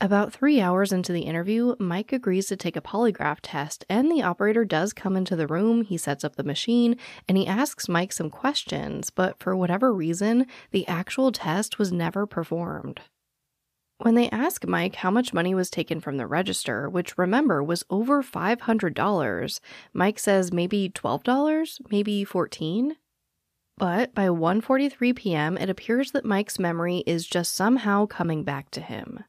[0.00, 4.22] About three hours into the interview, Mike agrees to take a polygraph test, and the
[4.22, 5.82] operator does come into the room.
[5.82, 10.46] He sets up the machine and he asks Mike some questions, but for whatever reason,
[10.70, 13.00] the actual test was never performed.
[14.00, 17.82] When they ask Mike how much money was taken from the register, which remember was
[17.90, 19.60] over $500,
[19.92, 22.94] Mike says maybe $12, maybe 14.
[23.76, 28.80] But by 1:43 p.m., it appears that Mike's memory is just somehow coming back to
[28.80, 29.24] him.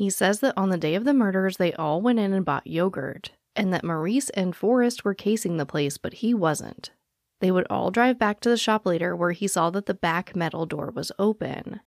[0.00, 2.66] He says that on the day of the murders, they all went in and bought
[2.66, 6.90] yogurt, and that Maurice and Forrest were casing the place, but he wasn't.
[7.40, 10.34] They would all drive back to the shop later where he saw that the back
[10.34, 11.80] metal door was open.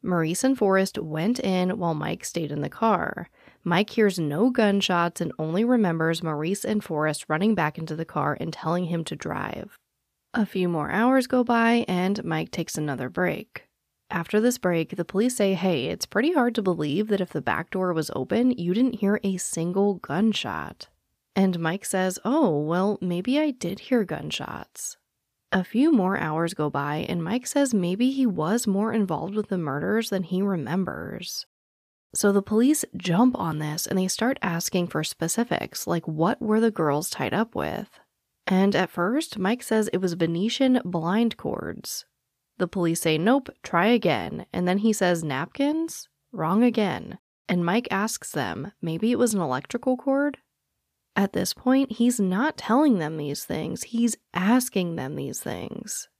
[0.00, 3.28] Maurice and Forrest went in while Mike stayed in the car.
[3.64, 8.36] Mike hears no gunshots and only remembers Maurice and Forrest running back into the car
[8.40, 9.76] and telling him to drive.
[10.34, 13.64] A few more hours go by, and Mike takes another break.
[14.10, 17.40] After this break, the police say, hey, it's pretty hard to believe that if the
[17.40, 20.88] back door was open, you didn't hear a single gunshot.
[21.36, 24.96] And Mike says, oh, well, maybe I did hear gunshots.
[25.52, 29.48] A few more hours go by, and Mike says maybe he was more involved with
[29.48, 31.46] the murders than he remembers.
[32.12, 36.60] So the police jump on this and they start asking for specifics, like what were
[36.60, 38.00] the girls tied up with?
[38.46, 42.04] And at first, Mike says it was Venetian blind cords.
[42.60, 44.44] The police say, nope, try again.
[44.52, 46.10] And then he says, napkins?
[46.30, 47.18] Wrong again.
[47.48, 50.36] And Mike asks them, maybe it was an electrical cord?
[51.16, 56.10] At this point, he's not telling them these things, he's asking them these things.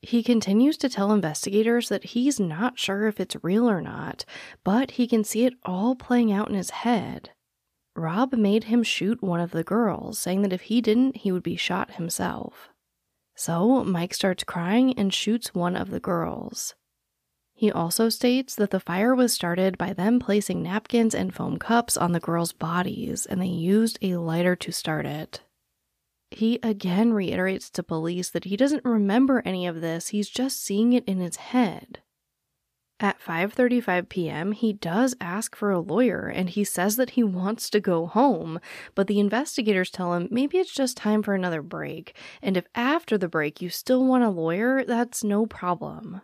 [0.00, 4.24] He continues to tell investigators that he's not sure if it's real or not,
[4.64, 7.30] but he can see it all playing out in his head.
[7.94, 11.44] Rob made him shoot one of the girls, saying that if he didn't, he would
[11.44, 12.71] be shot himself.
[13.34, 16.74] So Mike starts crying and shoots one of the girls.
[17.54, 21.96] He also states that the fire was started by them placing napkins and foam cups
[21.96, 25.42] on the girls' bodies, and they used a lighter to start it.
[26.30, 30.92] He again reiterates to police that he doesn't remember any of this, he's just seeing
[30.92, 32.00] it in his head.
[33.02, 37.68] At 5:35 p.m., he does ask for a lawyer and he says that he wants
[37.70, 38.60] to go home,
[38.94, 43.18] but the investigators tell him maybe it's just time for another break, and if after
[43.18, 46.20] the break you still want a lawyer, that's no problem.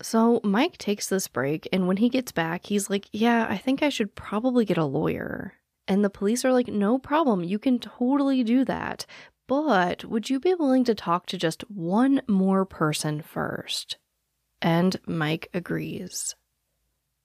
[0.00, 3.82] So Mike takes this break, and when he gets back, he's like, Yeah, I think
[3.82, 5.54] I should probably get a lawyer.
[5.88, 9.06] And the police are like, No problem, you can totally do that.
[9.48, 13.98] But would you be willing to talk to just one more person first?
[14.62, 16.34] And Mike agrees.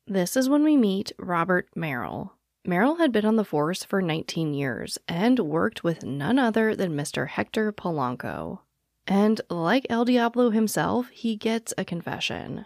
[0.08, 2.34] This is when we meet Robert Merrill.
[2.66, 6.96] Merrill had been on the force for 19 years and worked with none other than
[6.96, 7.28] Mr.
[7.28, 8.60] Hector Polanco.
[9.08, 12.66] And like El Diablo himself, he gets a confession.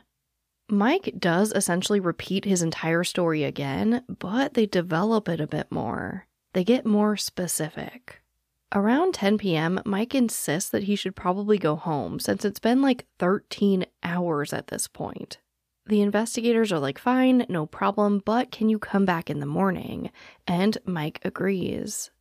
[0.70, 6.28] Mike does essentially repeat his entire story again, but they develop it a bit more.
[6.54, 8.22] They get more specific.
[8.74, 13.08] Around 10 p.m., Mike insists that he should probably go home since it's been like
[13.18, 15.40] 13 hours at this point.
[15.88, 20.12] The investigators are like, fine, no problem, but can you come back in the morning?
[20.46, 22.12] And Mike agrees.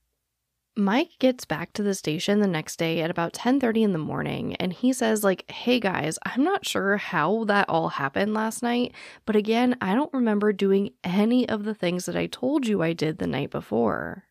[0.74, 4.55] Mike gets back to the station the next day at about 10:30 in the morning
[4.57, 8.94] and he says like, "Hey guys, I'm not sure how that all happened last night,
[9.26, 12.92] but again, I don't remember doing any of the things that I told you I
[12.92, 14.28] did the night before."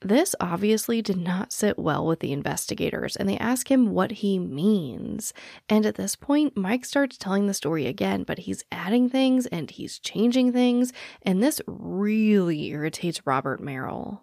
[0.00, 4.38] This obviously did not sit well with the investigators, and they ask him what he
[4.38, 5.34] means.
[5.68, 9.68] And at this point, Mike starts telling the story again, but he's adding things and
[9.70, 10.92] he's changing things,
[11.22, 14.22] and this really irritates Robert Merrill.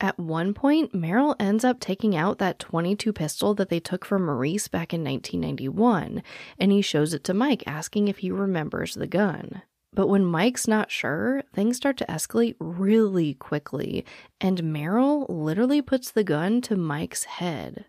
[0.00, 4.24] At one point, Merrill ends up taking out that 22 pistol that they took from
[4.24, 6.22] Maurice back in 1991,
[6.58, 9.62] and he shows it to Mike, asking if he remembers the gun.
[9.94, 14.06] But when Mike's not sure, things start to escalate really quickly,
[14.40, 17.86] and Merrill literally puts the gun to Mike's head.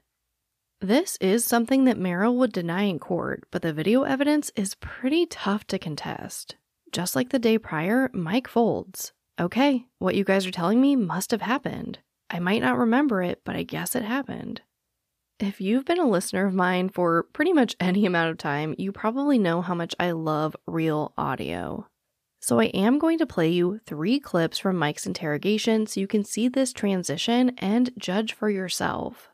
[0.82, 5.26] This is something that Merrill would deny in court, but the video evidence is pretty
[5.26, 6.58] tough to contest.
[6.92, 9.14] Just like the day prior, Mike folds.
[9.40, 12.00] Okay, what you guys are telling me must have happened.
[12.30, 14.62] I might not remember it, but I guess it happened.
[15.40, 18.92] If you've been a listener of mine for pretty much any amount of time, you
[18.92, 21.88] probably know how much I love real audio.
[22.44, 26.26] So I am going to play you three clips from Mike's interrogation so you can
[26.26, 29.30] see this transition and judge for yourself.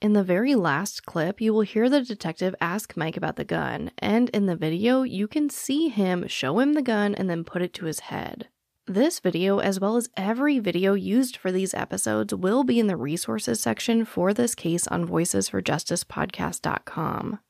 [0.00, 3.90] In the very last clip, you will hear the detective ask Mike about the gun,
[3.98, 7.62] and in the video, you can see him show him the gun and then put
[7.62, 8.46] it to his head.
[8.86, 12.96] This video, as well as every video used for these episodes, will be in the
[12.96, 17.40] resources section for this case on voicesforjusticepodcast.com.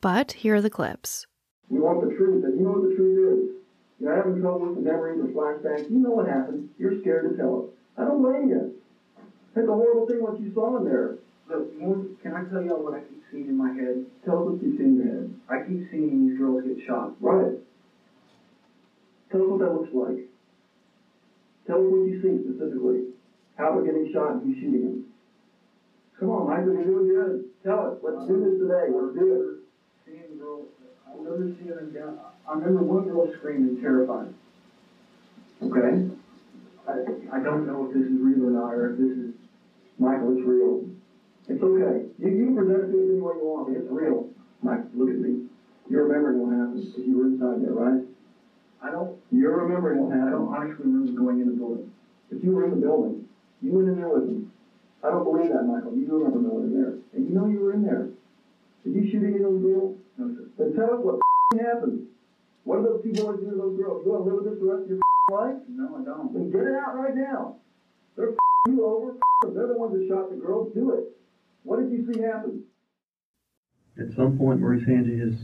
[0.00, 1.26] But here are the clips.
[1.68, 2.09] Want the
[4.10, 5.88] You're having trouble with the memories or flashbacks.
[5.88, 6.64] You know what happened.
[6.78, 7.66] You're scared to tell us.
[7.96, 8.68] I don't blame you.
[9.54, 11.14] It's a horrible thing what you saw in there.
[11.48, 11.70] Look,
[12.20, 14.02] can I tell y'all what I keep seeing in my head?
[14.24, 15.30] Tell us what you see in your head.
[15.48, 17.12] I keep seeing these girls get shot.
[17.20, 17.54] Right.
[19.30, 20.26] Tell us what that looks like.
[21.68, 23.04] Tell us what you see specifically.
[23.54, 25.04] How they're getting shot and you shooting them.
[26.18, 27.44] Come on, Michael, you're doing good.
[27.62, 27.94] Tell us.
[28.02, 28.90] Let's do this today.
[28.90, 29.58] Let's do it.
[30.04, 30.66] Seeing girls,
[31.06, 32.16] I remember seeing them down.
[32.48, 34.34] I remember one girl screaming, terrified.
[35.62, 36.08] Okay.
[36.88, 39.34] I, I don't know if this is real or not, or if this is.
[39.98, 40.88] Michael, it's real.
[41.46, 42.08] It's okay.
[42.18, 43.76] You, you can present it to us any way you want.
[43.76, 44.30] It's real.
[44.62, 45.46] Mike, look at me.
[45.90, 48.00] You're remembering what happened because you were inside there, right?
[48.80, 49.18] I don't.
[49.30, 50.28] You're remembering what happened.
[50.28, 51.92] I don't honestly remember going in the building.
[52.30, 53.28] If you were in the building.
[53.60, 54.52] You went in there with them.
[55.04, 55.92] I don't believe that, Michael.
[55.92, 56.94] You do remember going in there.
[57.12, 58.08] And you know you were in there.
[58.84, 59.98] Did you shoot any of those girls?
[60.16, 60.48] No, sir.
[60.56, 61.20] Then tell us what
[61.60, 62.08] happened.
[62.70, 64.06] What did those two boys do to those girls?
[64.06, 65.02] You want to live with this the rest of your
[65.34, 65.58] life?
[65.66, 66.30] No, I don't.
[66.30, 67.56] Then get it out right now.
[68.14, 69.18] They're you over.
[69.42, 70.70] They're the ones that shot the girls.
[70.72, 71.10] Do it.
[71.64, 72.62] What did you see happen?
[73.98, 75.34] At some point, Maurice hands you his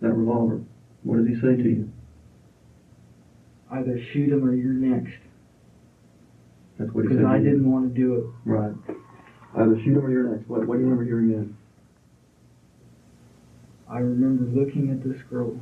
[0.00, 0.58] that revolver.
[1.04, 1.88] What does he say to you?
[3.70, 5.22] either shoot him or you're next.
[6.80, 7.22] That's what he said.
[7.22, 7.30] Because said.
[7.30, 8.24] I didn't want to do it.
[8.44, 8.74] Right.
[9.54, 10.48] Either shoot him or you're next.
[10.48, 11.56] What, what do you remember hearing then?
[13.88, 15.54] I remember looking at this girl.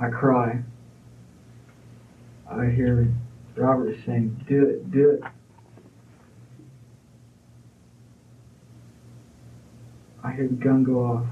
[0.00, 0.62] I cry.
[2.50, 3.12] I hear
[3.54, 5.20] Robert saying, Do it, do it.
[10.24, 11.26] I hear the gun go off.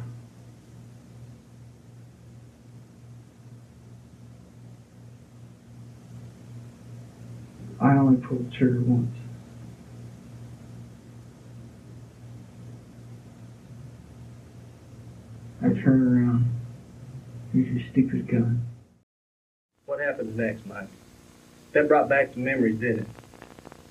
[7.80, 9.16] I only pulled the trigger once.
[15.62, 16.57] I turn around.
[17.58, 18.64] Here's your stupid gun.
[19.86, 20.86] What happens next, Mike?
[21.72, 23.06] That brought back some memories, didn't it?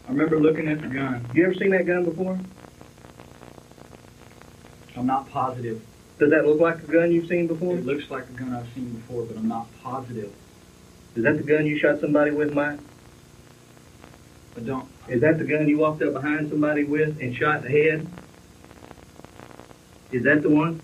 [0.08, 1.28] I remember looking at the gun.
[1.34, 2.40] You ever seen that gun before?
[4.96, 5.82] I'm not positive.
[6.18, 7.76] Does that look like a gun you've seen before?
[7.76, 10.34] It looks like a gun I've seen before, but I'm not positive.
[11.16, 12.80] Is that the gun you shot somebody with, Mike?
[14.56, 14.88] I don't.
[15.10, 18.08] Is that the gun you walked up behind somebody with and shot in the head?
[20.14, 20.82] Is that the one?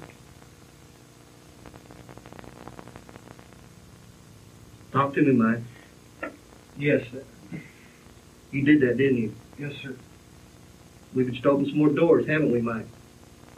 [4.93, 6.31] Talk to me, Mike.
[6.77, 7.23] Yes, sir.
[8.51, 9.35] You did that, didn't you?
[9.57, 9.95] Yes, sir.
[11.15, 12.85] We've just opened some more doors, haven't we, Mike?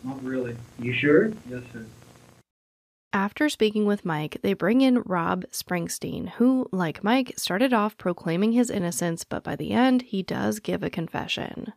[0.05, 0.55] Not really.
[0.79, 1.33] You sure?
[1.49, 1.85] Yes, sir.
[3.11, 8.53] After speaking with Mike, they bring in Rob Springsteen, who, like Mike, started off proclaiming
[8.53, 11.73] his innocence, but by the end, he does give a confession.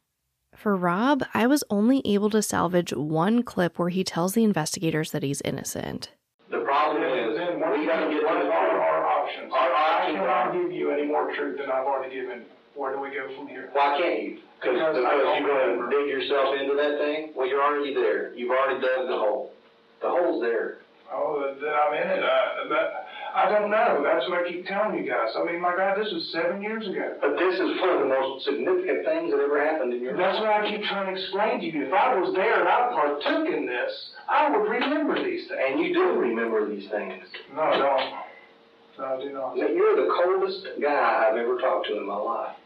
[0.55, 5.11] For Rob, I was only able to salvage one clip where he tells the investigators
[5.11, 6.11] that he's innocent.
[6.49, 8.98] The problem is, we gotta get what this.
[9.29, 9.53] Options?
[9.53, 12.49] I options cannot give you any more truth than I've already given.
[12.75, 13.69] Where do we go from here?
[13.73, 14.33] Why can't you?
[14.61, 17.35] Because Because I because don't you're gonna dig yourself into that thing?
[17.35, 18.33] Well, you're already there.
[18.35, 19.53] You've already dug the hole.
[20.01, 20.79] The hole's there.
[21.11, 25.09] Oh, that I'm in it, that, I don't know, that's what I keep telling you
[25.09, 25.33] guys.
[25.33, 27.17] I mean, my God, this was seven years ago.
[27.17, 30.21] But this is one of the most significant things that ever happened in your life.
[30.21, 31.89] That's what I keep trying to explain to you.
[31.89, 33.93] If I was there and I partook in this,
[34.29, 35.57] I would remember these things.
[35.57, 37.25] And you do remember these things.
[37.57, 38.28] No, I don't.
[38.99, 39.57] No, I do not.
[39.57, 42.57] Now, You're the coldest guy I've ever talked to in my life.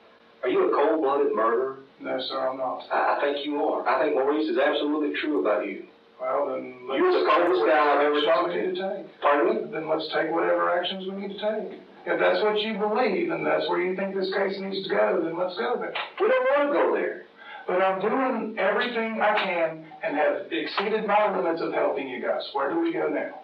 [0.42, 1.76] Are you a cold-blooded murderer?
[2.00, 2.82] No, sir, I'm not.
[2.90, 3.86] I, I think you are.
[3.86, 5.84] I think Maurice is absolutely true about you.
[6.20, 8.66] Well, then let's You're the coldest guy I've ever talked whatever actions we to.
[8.66, 9.20] need to take.
[9.20, 9.70] Pardon me?
[9.70, 11.78] Then let's take whatever actions we need to take.
[12.06, 15.22] If that's what you believe and that's where you think this case needs to go,
[15.22, 15.94] then let's go there.
[16.18, 17.26] We don't want to go there.
[17.66, 22.42] But I'm doing everything I can and have exceeded my limits of helping you guys.
[22.54, 23.41] Where do we go now?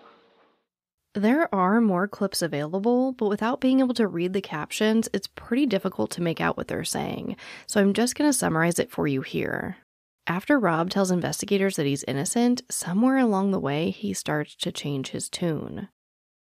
[1.15, 5.67] There are more clips available, but without being able to read the captions, it's pretty
[5.67, 7.37] difficult to make out what they're saying.
[7.67, 9.79] So I'm just going to summarize it for you here.
[10.27, 15.09] After Rob tells investigators that he's innocent, somewhere along the way, he starts to change
[15.09, 15.89] his tune.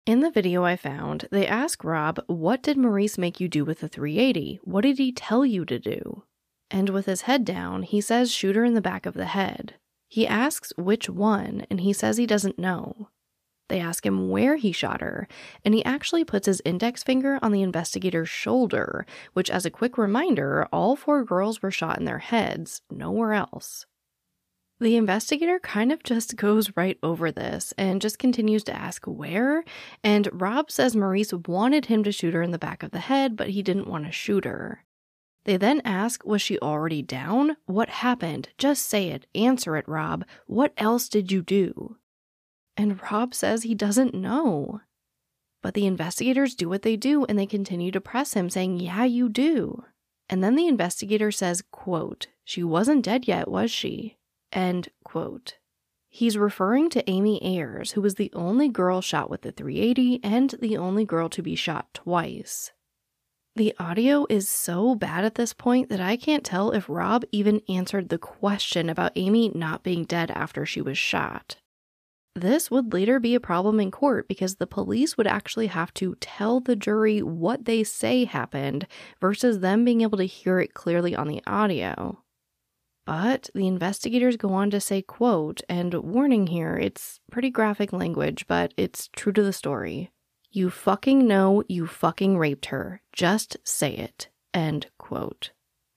[0.04, 3.80] In the video I found, they ask Rob, What did Maurice make you do with
[3.80, 4.58] the 380?
[4.64, 6.24] What did he tell you to do?
[6.70, 9.74] And with his head down, he says, Shoot her in the back of the head.
[10.08, 13.10] He asks which one, and he says he doesn't know.
[13.68, 15.28] They ask him where he shot her,
[15.64, 19.98] and he actually puts his index finger on the investigator's shoulder, which, as a quick
[19.98, 23.86] reminder, all four girls were shot in their heads, nowhere else.
[24.80, 29.64] The investigator kind of just goes right over this and just continues to ask where.
[30.02, 33.36] And Rob says Maurice wanted him to shoot her in the back of the head,
[33.36, 34.84] but he didn't want to shoot her.
[35.44, 37.56] They then ask, Was she already down?
[37.66, 38.50] What happened?
[38.58, 39.26] Just say it.
[39.34, 40.24] Answer it, Rob.
[40.46, 41.96] What else did you do?
[42.78, 44.80] And Rob says he doesn't know.
[45.62, 49.02] But the investigators do what they do and they continue to press him, saying, Yeah,
[49.02, 49.84] you do.
[50.30, 54.16] And then the investigator says, quote, She wasn't dead yet, was she?
[54.52, 55.58] End quote.
[56.08, 60.54] He's referring to Amy Ayers, who was the only girl shot with the 380 and
[60.60, 62.70] the only girl to be shot twice.
[63.56, 67.60] The audio is so bad at this point that I can't tell if Rob even
[67.68, 71.56] answered the question about Amy not being dead after she was shot.
[72.40, 76.14] This would later be a problem in court because the police would actually have to
[76.20, 78.86] tell the jury what they say happened
[79.20, 82.22] versus them being able to hear it clearly on the audio.
[83.04, 88.46] But the investigators go on to say, quote, and warning here, it's pretty graphic language,
[88.46, 90.12] but it's true to the story.
[90.52, 93.02] You fucking know you fucking raped her.
[93.12, 94.28] Just say it.
[94.54, 95.50] End quote.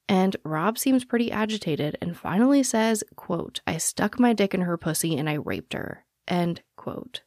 [0.09, 4.77] And Rob seems pretty agitated and finally says, quote, I stuck my dick in her
[4.77, 6.03] pussy and I raped her.
[6.27, 7.21] End quote.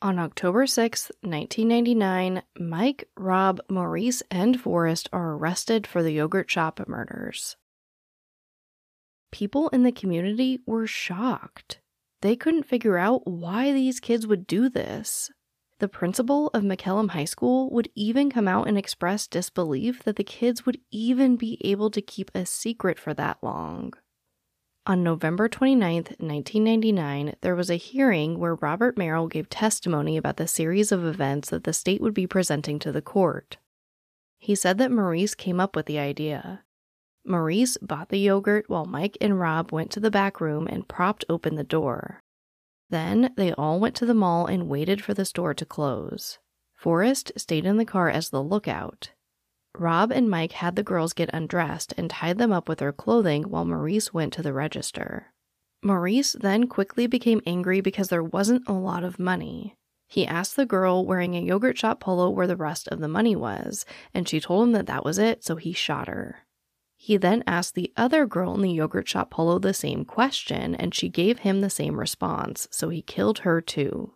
[0.00, 6.80] On October 6, 1999, Mike, Rob, Maurice, and Forrest are arrested for the yogurt shop
[6.86, 7.56] murders.
[9.32, 11.80] People in the community were shocked.
[12.22, 15.30] They couldn't figure out why these kids would do this.
[15.80, 20.24] The principal of McCallum High School would even come out and express disbelief that the
[20.24, 23.94] kids would even be able to keep a secret for that long.
[24.88, 30.48] On November 29, 1999, there was a hearing where Robert Merrill gave testimony about the
[30.48, 33.58] series of events that the state would be presenting to the court.
[34.38, 36.64] He said that Maurice came up with the idea.
[37.22, 41.22] Maurice bought the yogurt while Mike and Rob went to the back room and propped
[41.28, 42.22] open the door.
[42.88, 46.38] Then they all went to the mall and waited for the store to close.
[46.74, 49.10] Forrest stayed in the car as the lookout.
[49.76, 53.44] Rob and Mike had the girls get undressed and tied them up with their clothing
[53.44, 55.32] while Maurice went to the register.
[55.82, 59.76] Maurice then quickly became angry because there wasn't a lot of money.
[60.08, 63.36] He asked the girl wearing a yogurt shop polo where the rest of the money
[63.36, 66.46] was, and she told him that that was it, so he shot her.
[66.96, 70.94] He then asked the other girl in the yogurt shop polo the same question, and
[70.94, 74.14] she gave him the same response, so he killed her too.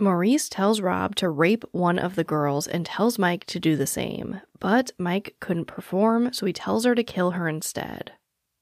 [0.00, 3.86] Maurice tells Rob to rape one of the girls and tells Mike to do the
[3.86, 8.12] same, but Mike couldn't perform, so he tells her to kill her instead.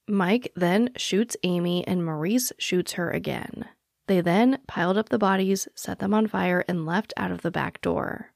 [0.08, 3.66] Mike then shoots Amy and Maurice shoots her again.
[4.06, 7.50] They then piled up the bodies, set them on fire, and left out of the
[7.50, 8.32] back door.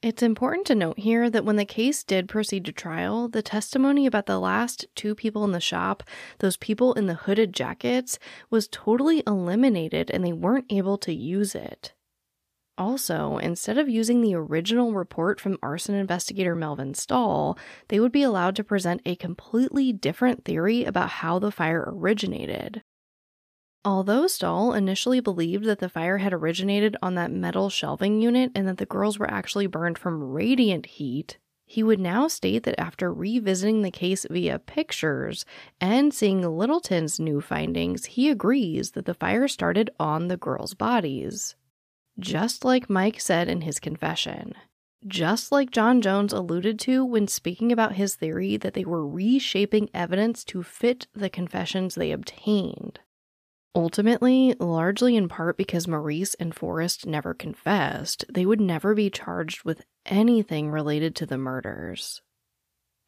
[0.00, 4.06] It's important to note here that when the case did proceed to trial, the testimony
[4.06, 6.02] about the last two people in the shop,
[6.38, 8.18] those people in the hooded jackets,
[8.48, 11.92] was totally eliminated and they weren't able to use it.
[12.78, 17.58] Also, instead of using the original report from arson investigator Melvin Stahl,
[17.88, 22.82] they would be allowed to present a completely different theory about how the fire originated.
[23.84, 28.66] Although Stahl initially believed that the fire had originated on that metal shelving unit and
[28.68, 33.12] that the girls were actually burned from radiant heat, he would now state that after
[33.12, 35.44] revisiting the case via pictures
[35.80, 41.56] and seeing Littleton's new findings, he agrees that the fire started on the girls' bodies.
[42.18, 44.54] Just like Mike said in his confession.
[45.06, 49.90] Just like John Jones alluded to when speaking about his theory that they were reshaping
[49.92, 53.00] evidence to fit the confessions they obtained.
[53.74, 59.64] Ultimately, largely in part because Maurice and Forrest never confessed, they would never be charged
[59.64, 62.20] with anything related to the murders.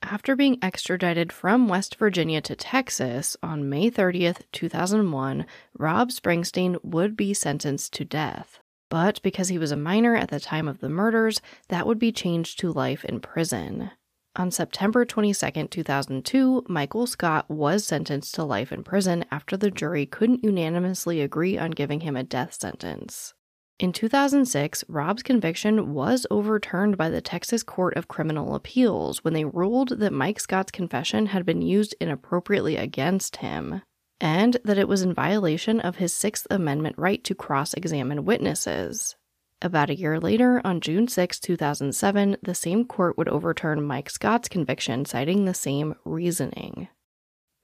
[0.03, 5.47] After being extradited from West Virginia to Texas on May 30th, 2001,
[5.79, 8.59] Rob Springsteen would be sentenced to death.
[8.91, 12.13] But because he was a minor at the time of the murders, that would be
[12.13, 13.91] changed to life in prison.
[14.37, 20.07] On September 22, 2002, Michael Scott was sentenced to life in prison after the jury
[20.07, 23.35] couldn't unanimously agree on giving him a death sentence.
[23.79, 29.45] In 2006, Rob's conviction was overturned by the Texas Court of Criminal Appeals when they
[29.45, 33.83] ruled that Mike Scott's confession had been used inappropriately against him,
[34.25, 39.17] and that it was in violation of his Sixth Amendment right to cross examine witnesses.
[39.61, 44.49] About a year later, on June 6, 2007, the same court would overturn Mike Scott's
[44.49, 46.89] conviction, citing the same reasoning.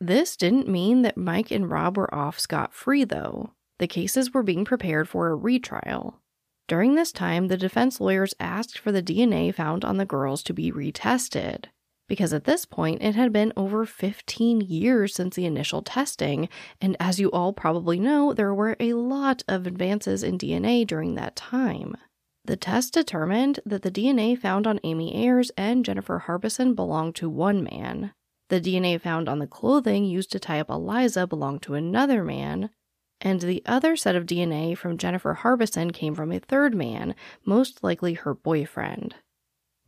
[0.02, 3.52] This didn't mean that Mike and Rob were off scot free, though.
[3.78, 6.20] The cases were being prepared for a retrial.
[6.68, 10.52] During this time, the defense lawyers asked for the DNA found on the girls to
[10.52, 11.66] be retested,
[12.11, 16.48] because at this point it had been over 15 years since the initial testing,
[16.80, 21.14] and as you all probably know, there were a lot of advances in DNA during
[21.14, 21.96] that time.
[22.44, 27.30] The test determined that the DNA found on Amy Ayers and Jennifer Harbison belonged to
[27.30, 28.12] one man.
[28.48, 32.70] The DNA found on the clothing used to tie up Eliza belonged to another man,
[33.20, 37.84] and the other set of DNA from Jennifer Harbison came from a third man, most
[37.84, 39.14] likely her boyfriend.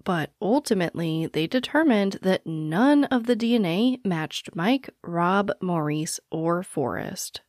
[0.05, 7.43] But ultimately, they determined that none of the DNA matched Mike, Rob, Maurice, or Forrest.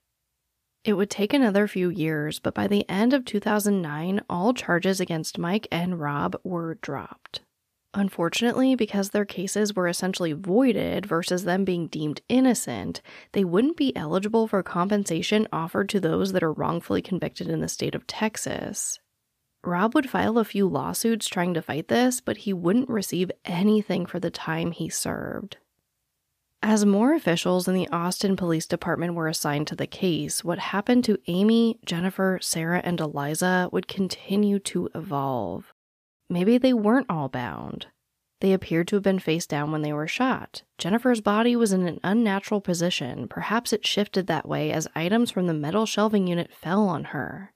[0.84, 5.38] It would take another few years, but by the end of 2009, all charges against
[5.38, 7.42] Mike and Rob were dropped.
[7.96, 13.02] Unfortunately, because their cases were essentially voided versus them being deemed innocent,
[13.34, 17.68] they wouldn't be eligible for compensation offered to those that are wrongfully convicted in the
[17.68, 19.00] state of Texas.
[19.64, 24.06] Rob would file a few lawsuits trying to fight this, but he wouldn't receive anything
[24.06, 25.58] for the time he served.
[26.62, 31.04] As more officials in the Austin Police Department were assigned to the case, what happened
[31.06, 35.74] to Amy, Jennifer, Sarah, and Eliza would continue to evolve.
[36.30, 37.88] Maybe they weren't all bound.
[38.40, 40.64] They appeared to have been face down when they were shot.
[40.78, 43.28] Jennifer's body was in an unnatural position.
[43.30, 47.53] Perhaps it shifted that way as items from the metal shelving unit fell on her.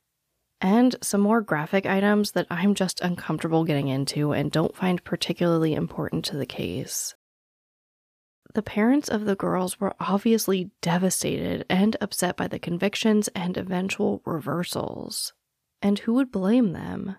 [0.60, 5.74] And some more graphic items that I'm just uncomfortable getting into and don't find particularly
[5.74, 7.16] important to the case.
[8.54, 14.22] The parents of the girls were obviously devastated and upset by the convictions and eventual
[14.26, 15.34] reversals.
[15.82, 17.18] And who would blame them?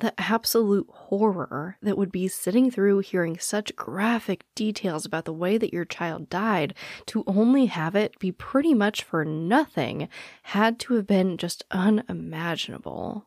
[0.00, 5.56] The absolute horror that would be sitting through hearing such graphic details about the way
[5.56, 6.74] that your child died
[7.06, 10.08] to only have it be pretty much for nothing
[10.44, 13.26] had to have been just unimaginable.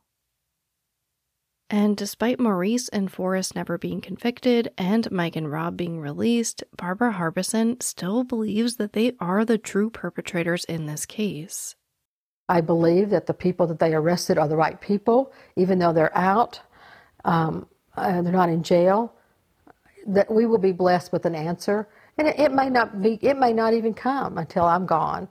[1.69, 7.13] And despite Maurice and Forrest never being convicted and Mike and Rob being released, Barbara
[7.13, 11.75] Harbison still believes that they are the true perpetrators in this case.
[12.49, 16.15] I believe that the people that they arrested are the right people, even though they're
[16.17, 16.59] out,
[17.23, 19.13] um, uh, they're not in jail.
[20.05, 21.87] That we will be blessed with an answer,
[22.17, 25.29] and it, it, may not be, it may not even come until I'm gone.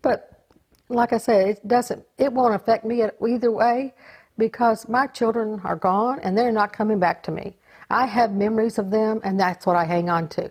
[0.00, 0.44] But
[0.88, 3.92] like I said, it doesn't, it won't affect me either way,
[4.38, 7.56] because my children are gone and they're not coming back to me.
[7.90, 10.50] I have memories of them, and that's what I hang on to.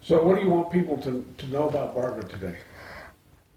[0.00, 2.56] So, what do you want people to, to know about Barbara today?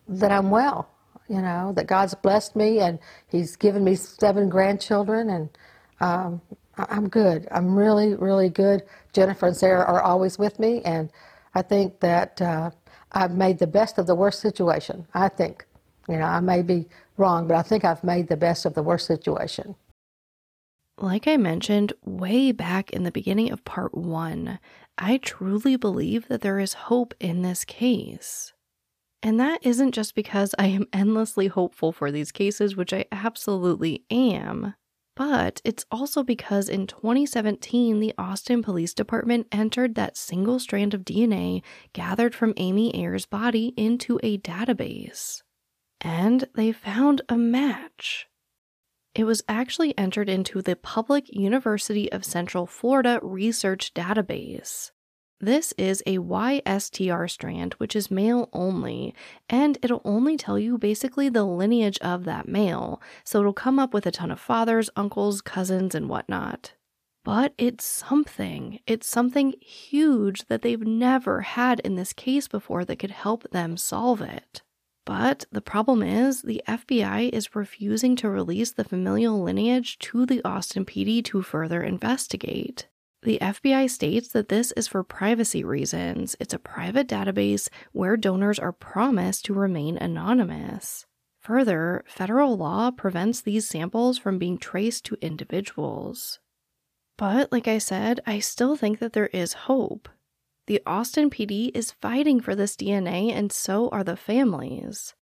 [0.09, 0.89] That I'm well
[1.27, 5.49] you know, that God's blessed me and He's given me seven grandchildren, and
[5.99, 6.41] um,
[6.77, 7.47] I'm good.
[7.51, 8.83] I'm really, really good.
[9.13, 11.09] Jennifer and Sarah are always with me, and
[11.55, 12.71] I think that uh,
[13.11, 15.07] I've made the best of the worst situation.
[15.13, 15.65] I think.
[16.09, 18.83] You know, I may be wrong, but I think I've made the best of the
[18.83, 19.75] worst situation.
[20.97, 24.59] Like I mentioned way back in the beginning of part one,
[24.97, 28.53] I truly believe that there is hope in this case.
[29.23, 34.03] And that isn't just because I am endlessly hopeful for these cases, which I absolutely
[34.11, 34.73] am,
[35.15, 41.05] but it's also because in 2017, the Austin Police Department entered that single strand of
[41.05, 41.61] DNA
[41.93, 45.41] gathered from Amy Ayers' body into a database.
[46.01, 48.27] And they found a match.
[49.15, 54.91] It was actually entered into the Public University of Central Florida Research Database.
[55.43, 59.13] This is a YSTR strand, which is male only,
[59.49, 63.93] and it'll only tell you basically the lineage of that male, so it'll come up
[63.93, 66.75] with a ton of fathers, uncles, cousins, and whatnot.
[67.25, 68.79] But it's something.
[68.87, 73.75] It's something huge that they've never had in this case before that could help them
[73.75, 74.61] solve it.
[75.03, 80.41] But the problem is, the FBI is refusing to release the familial lineage to the
[80.45, 82.87] Austin PD to further investigate.
[83.23, 86.35] The FBI states that this is for privacy reasons.
[86.41, 91.05] It's a private database where donors are promised to remain anonymous.
[91.39, 96.39] Further, federal law prevents these samples from being traced to individuals.
[97.17, 100.09] But, like I said, I still think that there is hope.
[100.67, 105.15] The Austin PD is fighting for this DNA, and so are the families.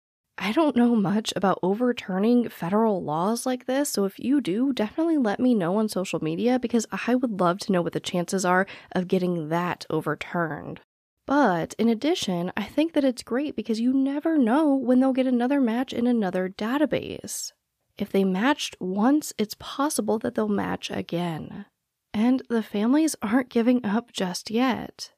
[0.42, 5.18] I don't know much about overturning federal laws like this, so if you do, definitely
[5.18, 8.46] let me know on social media because I would love to know what the chances
[8.46, 10.80] are of getting that overturned.
[11.28, 15.28] But in addition, I think that it's great because you never know when they'll get
[15.28, 17.52] another match in another database.
[17.98, 21.66] If they matched once, it's possible that they'll match again.
[22.14, 25.12] And the families aren't giving up just yet.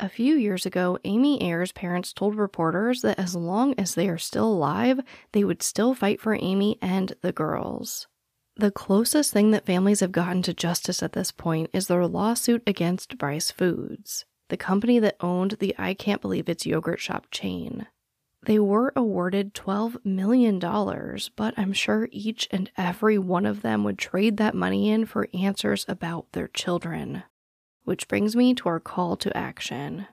[0.00, 4.16] A few years ago, Amy Ayer's parents told reporters that as long as they are
[4.16, 5.00] still alive,
[5.32, 8.06] they would still fight for Amy and the girls.
[8.54, 12.62] The closest thing that families have gotten to justice at this point is their lawsuit
[12.64, 17.88] against Brice Foods, the company that owned the I Can't Believe It's yogurt shop chain.
[18.44, 20.60] They were awarded $12 million,
[21.34, 25.28] but I'm sure each and every one of them would trade that money in for
[25.34, 27.24] answers about their children.
[27.88, 30.08] Which brings me to our call to action.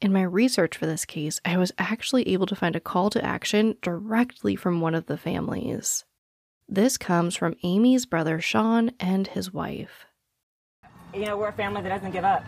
[0.00, 3.24] In my research for this case, I was actually able to find a call to
[3.24, 6.04] action directly from one of the families.
[6.68, 10.06] This comes from Amy's brother Sean and his wife.
[11.14, 12.44] You know, we're a family that doesn't give up,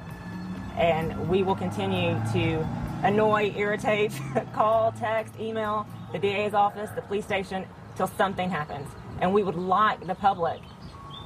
[0.76, 2.66] and we will continue to
[3.04, 4.10] annoy, irritate,
[4.54, 7.64] call, text, email the DA's office, the police station,
[7.94, 8.88] till something happens.
[9.20, 10.60] And we would like the public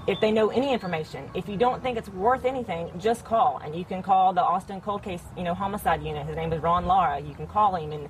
[0.08, 1.30] if they know any information.
[1.34, 3.60] If you don't think it's worth anything, just call.
[3.62, 6.26] And you can call the Austin cold case, you know, homicide unit.
[6.26, 7.20] His name is Ron Lara.
[7.20, 8.08] You can call him and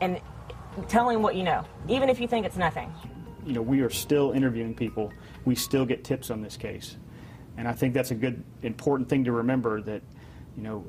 [0.00, 0.18] and
[0.88, 2.90] tell him what you know, even if you think it's nothing.
[3.44, 5.12] You know, we are still interviewing people.
[5.44, 6.96] We still get tips on this case.
[7.58, 10.00] And I think that's a good, important thing to remember that,
[10.56, 10.86] you know,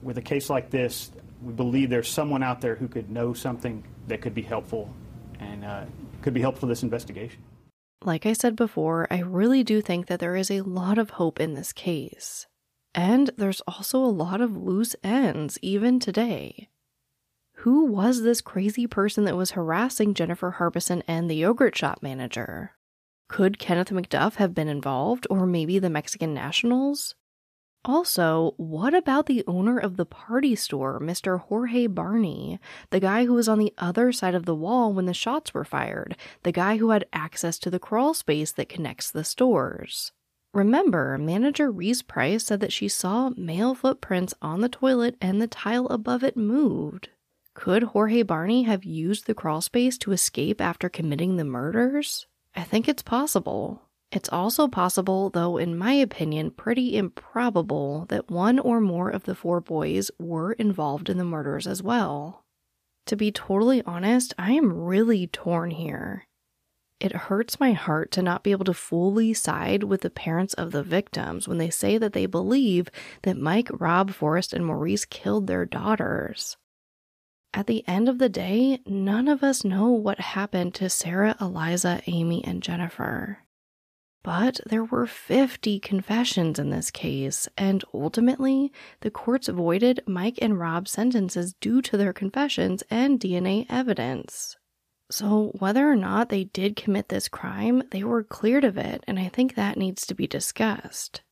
[0.00, 1.10] with a case like this,
[1.42, 4.94] we believe there's someone out there who could know something that could be helpful
[5.40, 5.84] and uh,
[6.20, 7.42] could be helpful to this investigation.
[8.04, 11.38] Like I said before, I really do think that there is a lot of hope
[11.38, 12.46] in this case.
[12.94, 16.68] And there's also a lot of loose ends, even today.
[17.58, 22.72] Who was this crazy person that was harassing Jennifer Harbison and the yogurt shop manager?
[23.28, 27.14] Could Kenneth McDuff have been involved, or maybe the Mexican nationals?
[27.84, 31.40] Also, what about the owner of the party store, Mr.
[31.40, 32.60] Jorge Barney,
[32.90, 35.64] the guy who was on the other side of the wall when the shots were
[35.64, 40.12] fired, the guy who had access to the crawl space that connects the stores?
[40.54, 45.48] Remember, manager Reese Price said that she saw male footprints on the toilet and the
[45.48, 47.08] tile above it moved.
[47.54, 52.26] Could Jorge Barney have used the crawl space to escape after committing the murders?
[52.54, 53.82] I think it's possible.
[54.12, 59.34] It's also possible, though in my opinion pretty improbable, that one or more of the
[59.34, 62.44] four boys were involved in the murders as well.
[63.06, 66.26] To be totally honest, I am really torn here.
[67.00, 70.72] It hurts my heart to not be able to fully side with the parents of
[70.72, 72.90] the victims when they say that they believe
[73.22, 76.58] that Mike, Rob, Forrest, and Maurice killed their daughters.
[77.54, 82.02] At the end of the day, none of us know what happened to Sarah, Eliza,
[82.06, 83.41] Amy, and Jennifer.
[84.24, 90.58] But there were 50 confessions in this case, and ultimately, the courts voided Mike and
[90.58, 94.56] Rob's sentences due to their confessions and DNA evidence.
[95.10, 99.18] So, whether or not they did commit this crime, they were cleared of it, and
[99.18, 101.22] I think that needs to be discussed.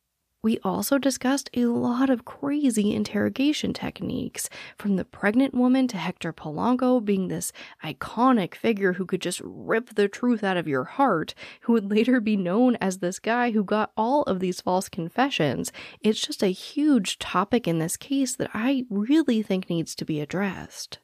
[0.42, 6.32] We also discussed a lot of crazy interrogation techniques, from the pregnant woman to Hector
[6.32, 7.52] Polanco being this
[7.84, 12.20] iconic figure who could just rip the truth out of your heart, who would later
[12.20, 15.72] be known as this guy who got all of these false confessions.
[16.00, 20.20] It's just a huge topic in this case that I really think needs to be
[20.20, 21.00] addressed.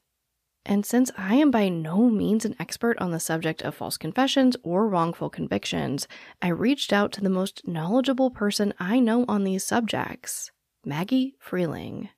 [0.69, 4.57] And since I am by no means an expert on the subject of false confessions
[4.65, 6.09] or wrongful convictions,
[6.43, 10.51] I reached out to the most knowledgeable person I know on these subjects
[10.85, 12.09] Maggie Freleng.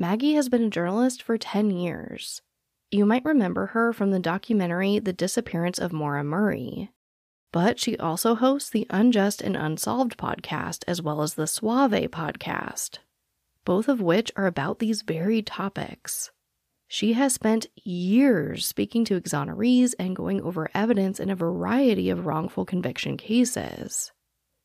[0.00, 2.40] Maggie has been a journalist for 10 years.
[2.90, 6.90] You might remember her from the documentary The Disappearance of Maura Murray.
[7.52, 13.00] But she also hosts the Unjust and Unsolved podcast as well as the Suave podcast,
[13.66, 16.30] both of which are about these very topics.
[16.90, 22.24] She has spent years speaking to exonerees and going over evidence in a variety of
[22.24, 24.10] wrongful conviction cases.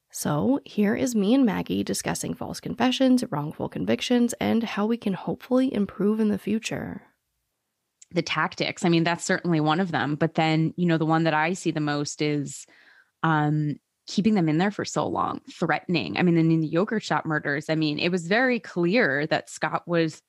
[0.09, 5.13] So, here is me and Maggie discussing false confessions, wrongful convictions, and how we can
[5.13, 7.01] hopefully improve in the future.
[8.11, 10.15] The tactics, I mean, that's certainly one of them.
[10.15, 12.65] But then, you know, the one that I see the most is
[13.24, 16.17] um, keeping them in there for so long, threatening.
[16.17, 19.88] I mean, in the yogurt shop murders, I mean, it was very clear that Scott
[19.88, 20.21] was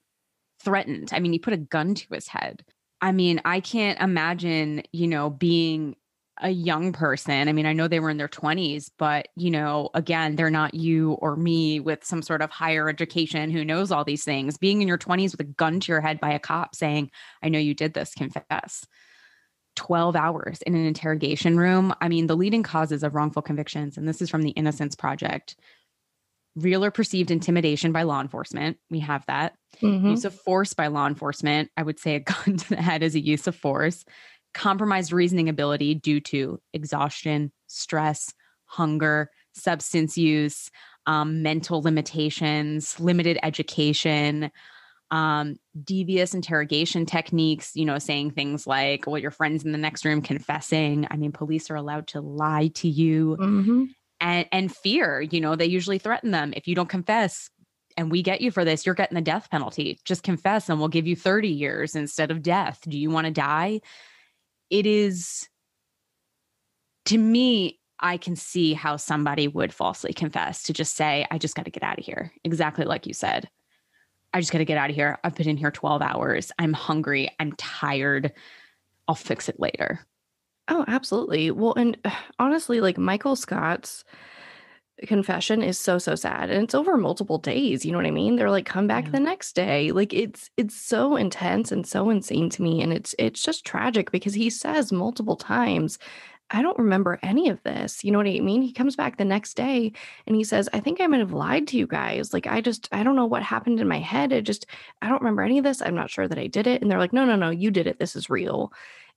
[0.64, 1.10] threatened.
[1.12, 2.64] I mean, he put a gun to his head.
[3.00, 5.96] I mean, I can't imagine, you know, being
[6.40, 7.48] a young person.
[7.48, 10.74] I mean, I know they were in their 20s, but, you know, again, they're not
[10.74, 14.58] you or me with some sort of higher education who knows all these things.
[14.58, 17.10] Being in your 20s with a gun to your head by a cop saying,
[17.42, 18.86] I know you did this, confess.
[19.76, 21.94] 12 hours in an interrogation room.
[22.00, 25.56] I mean, the leading causes of wrongful convictions, and this is from the Innocence Project
[26.56, 28.78] real or perceived intimidation by law enforcement.
[28.90, 29.54] We have that.
[29.82, 30.10] Mm-hmm.
[30.10, 31.70] Use of force by law enforcement.
[31.76, 34.04] I would say a gun to the head is a use of force.
[34.52, 38.32] Compromised reasoning ability due to exhaustion, stress,
[38.66, 40.70] hunger, substance use,
[41.06, 44.50] um, mental limitations, limited education,
[45.10, 50.04] um, devious interrogation techniques, you know, saying things like, well, your friend's in the next
[50.04, 51.06] room confessing.
[51.10, 53.36] I mean, police are allowed to lie to you.
[53.38, 53.84] Mm-hmm.
[54.20, 56.54] And, and fear, you know, they usually threaten them.
[56.56, 57.50] If you don't confess
[57.96, 59.98] and we get you for this, you're getting the death penalty.
[60.04, 62.80] Just confess and we'll give you 30 years instead of death.
[62.88, 63.80] Do you want to die?
[64.70, 65.48] It is,
[67.06, 71.54] to me, I can see how somebody would falsely confess to just say, I just
[71.54, 72.32] got to get out of here.
[72.44, 73.48] Exactly like you said.
[74.32, 75.18] I just got to get out of here.
[75.22, 76.50] I've been in here 12 hours.
[76.58, 77.30] I'm hungry.
[77.38, 78.32] I'm tired.
[79.06, 80.00] I'll fix it later.
[80.68, 81.50] Oh, absolutely.
[81.50, 81.96] Well, and
[82.38, 84.04] honestly, like Michael Scott's
[85.06, 88.36] confession is so so sad and it's over multiple days you know what i mean
[88.36, 89.10] they're like come back yeah.
[89.10, 93.12] the next day like it's it's so intense and so insane to me and it's
[93.18, 95.98] it's just tragic because he says multiple times
[96.50, 98.04] I don't remember any of this.
[98.04, 98.62] You know what I mean?
[98.62, 99.92] He comes back the next day
[100.26, 102.32] and he says, I think I might have lied to you guys.
[102.32, 104.32] Like, I just, I don't know what happened in my head.
[104.32, 104.66] I just,
[105.00, 105.80] I don't remember any of this.
[105.80, 106.82] I'm not sure that I did it.
[106.82, 107.98] And they're like, no, no, no, you did it.
[107.98, 108.72] This is real.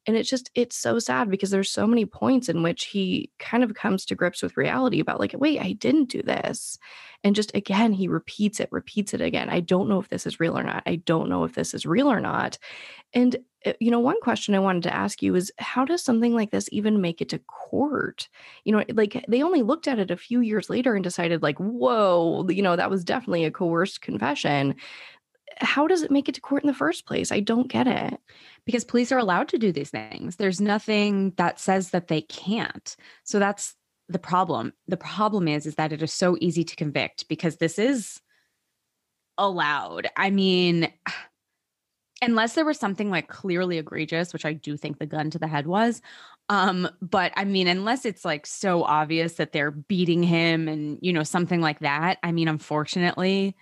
[0.07, 3.63] And it's just, it's so sad because there's so many points in which he kind
[3.63, 6.79] of comes to grips with reality about, like, wait, I didn't do this.
[7.23, 9.49] And just again, he repeats it, repeats it again.
[9.49, 10.83] I don't know if this is real or not.
[10.85, 12.57] I don't know if this is real or not.
[13.13, 16.33] And, eh, you know, one question I wanted to ask you is how does something
[16.35, 18.29] like this even make it to court?
[18.65, 21.57] You know, like they only looked at it a few years later and decided, like,
[21.57, 24.75] whoa, you know, that was definitely a coerced confession
[25.59, 27.31] how does it make it to court in the first place?
[27.31, 28.19] I don't get it.
[28.65, 30.35] Because police are allowed to do these things.
[30.35, 32.95] There's nothing that says that they can't.
[33.23, 33.75] So that's
[34.09, 34.73] the problem.
[34.87, 38.21] The problem is is that it is so easy to convict because this is
[39.37, 40.07] allowed.
[40.15, 40.91] I mean,
[42.21, 45.47] unless there was something like clearly egregious, which I do think the gun to the
[45.47, 46.01] head was.
[46.49, 51.13] Um, but I mean, unless it's like so obvious that they're beating him and you
[51.13, 52.17] know, something like that.
[52.23, 53.55] I mean, unfortunately,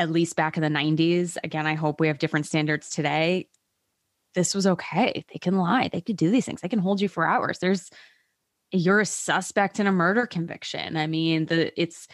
[0.00, 3.48] at least back in the 90s, again, I hope we have different standards today.
[4.34, 5.24] This was okay.
[5.30, 5.90] They can lie.
[5.92, 6.62] They could do these things.
[6.62, 7.58] They can hold you for hours.
[7.58, 7.90] There's
[8.72, 10.96] you're a suspect in a murder conviction.
[10.96, 12.08] I mean, the it's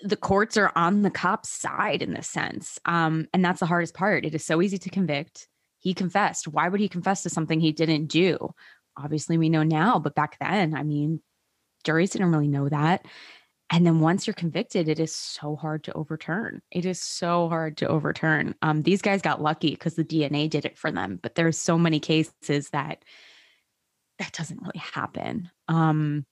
[0.00, 2.78] the courts are on the cop's side in this sense.
[2.86, 4.24] Um, and that's the hardest part.
[4.24, 5.46] It is so easy to convict.
[5.78, 6.48] He confessed.
[6.48, 8.52] Why would he confess to something he didn't do?
[8.96, 11.20] Obviously, we know now, but back then, I mean,
[11.84, 13.06] juries didn't really know that.
[13.70, 16.62] And then once you're convicted, it is so hard to overturn.
[16.70, 18.54] It is so hard to overturn.
[18.62, 21.76] Um, these guys got lucky because the DNA did it for them, but there's so
[21.76, 23.04] many cases that
[24.18, 25.50] that doesn't really happen.
[25.68, 26.24] Um,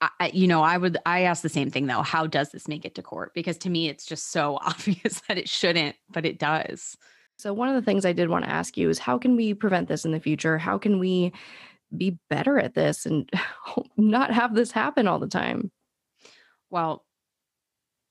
[0.00, 2.02] I, you know, I would I ask the same thing though.
[2.02, 3.32] How does this make it to court?
[3.34, 6.96] Because to me, it's just so obvious that it shouldn't, but it does.
[7.38, 9.54] So one of the things I did want to ask you is how can we
[9.54, 10.58] prevent this in the future?
[10.58, 11.32] How can we
[11.96, 13.30] be better at this and
[13.96, 15.70] not have this happen all the time?
[16.70, 17.04] Well,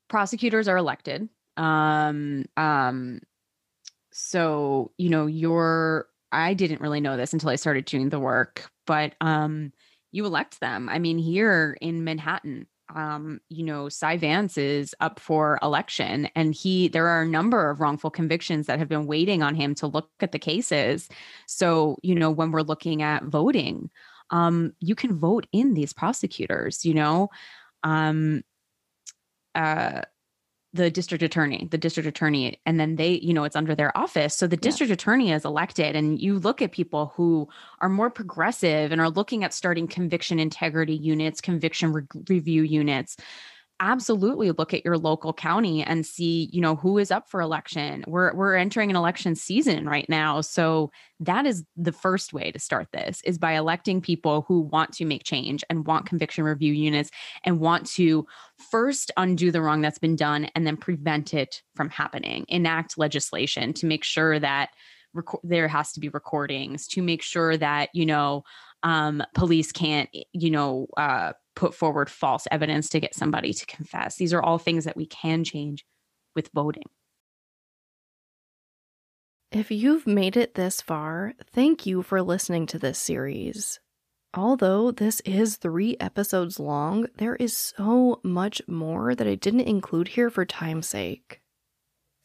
[0.07, 1.29] prosecutors are elected.
[1.57, 3.19] Um, um,
[4.11, 6.07] so you know, you're.
[6.31, 9.71] I didn't really know this until I started doing the work, but um,
[10.11, 10.89] you elect them.
[10.89, 16.53] I mean, here in Manhattan, um, you know, Cy Vance is up for election, and
[16.53, 19.87] he there are a number of wrongful convictions that have been waiting on him to
[19.87, 21.09] look at the cases.
[21.47, 23.89] So, you know, when we're looking at voting,
[24.29, 26.85] um, you can vote in these prosecutors.
[26.85, 27.29] You know,
[27.85, 28.43] um,
[29.53, 30.01] uh,
[30.73, 34.35] the district attorney, the district attorney, and then they, you know, it's under their office.
[34.35, 34.95] So the district yeah.
[34.95, 37.47] attorney is elected, and you look at people who
[37.79, 43.15] are more progressive and are looking at starting conviction integrity units, conviction re- review units
[43.79, 48.03] absolutely look at your local county and see, you know, who is up for election.
[48.07, 50.41] We're we're entering an election season right now.
[50.41, 54.93] So that is the first way to start this is by electing people who want
[54.93, 57.11] to make change and want conviction review units
[57.43, 58.25] and want to
[58.71, 62.45] first undo the wrong that's been done and then prevent it from happening.
[62.47, 64.69] Enact legislation to make sure that
[65.13, 68.43] rec- there has to be recordings to make sure that, you know,
[68.83, 74.17] um, police can't, you know, uh, put forward false evidence to get somebody to confess.
[74.17, 75.85] These are all things that we can change
[76.35, 76.83] with voting.
[79.51, 83.79] If you've made it this far, thank you for listening to this series.
[84.33, 90.09] Although this is three episodes long, there is so much more that I didn't include
[90.09, 91.39] here for time's sake.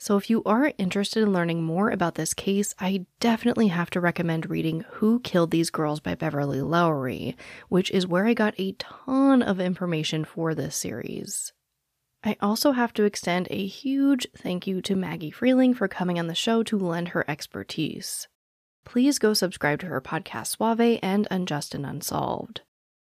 [0.03, 4.01] So, if you are interested in learning more about this case, I definitely have to
[4.01, 7.37] recommend reading Who Killed These Girls by Beverly Lowry,
[7.69, 11.53] which is where I got a ton of information for this series.
[12.25, 16.29] I also have to extend a huge thank you to Maggie Freleng for coming on
[16.29, 18.27] the show to lend her expertise.
[18.87, 22.63] Please go subscribe to her podcast Suave and Unjust and Unsolved.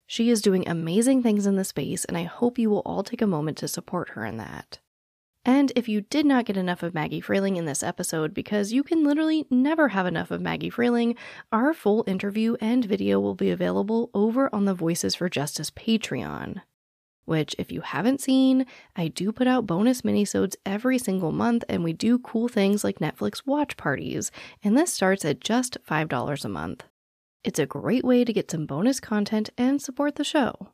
[0.07, 3.21] She is doing amazing things in the space, and I hope you will all take
[3.21, 4.79] a moment to support her in that.
[5.43, 8.83] And if you did not get enough of Maggie Freleng in this episode, because you
[8.83, 11.17] can literally never have enough of Maggie Freleng,
[11.51, 16.61] our full interview and video will be available over on the Voices for Justice Patreon.
[17.25, 21.83] Which, if you haven't seen, I do put out bonus minisodes every single month, and
[21.83, 24.31] we do cool things like Netflix watch parties,
[24.63, 26.83] and this starts at just $5 a month.
[27.43, 30.69] It's a great way to get some bonus content and support the show.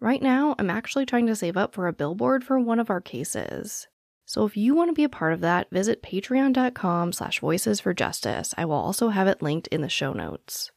[0.00, 3.00] Right now, I'm actually trying to save up for a billboard for one of our
[3.02, 3.88] cases.
[4.26, 7.94] So if you want to be a part of that, visit patreon.com slash voices for
[7.94, 8.52] justice.
[8.58, 10.72] I will also have it linked in the show notes.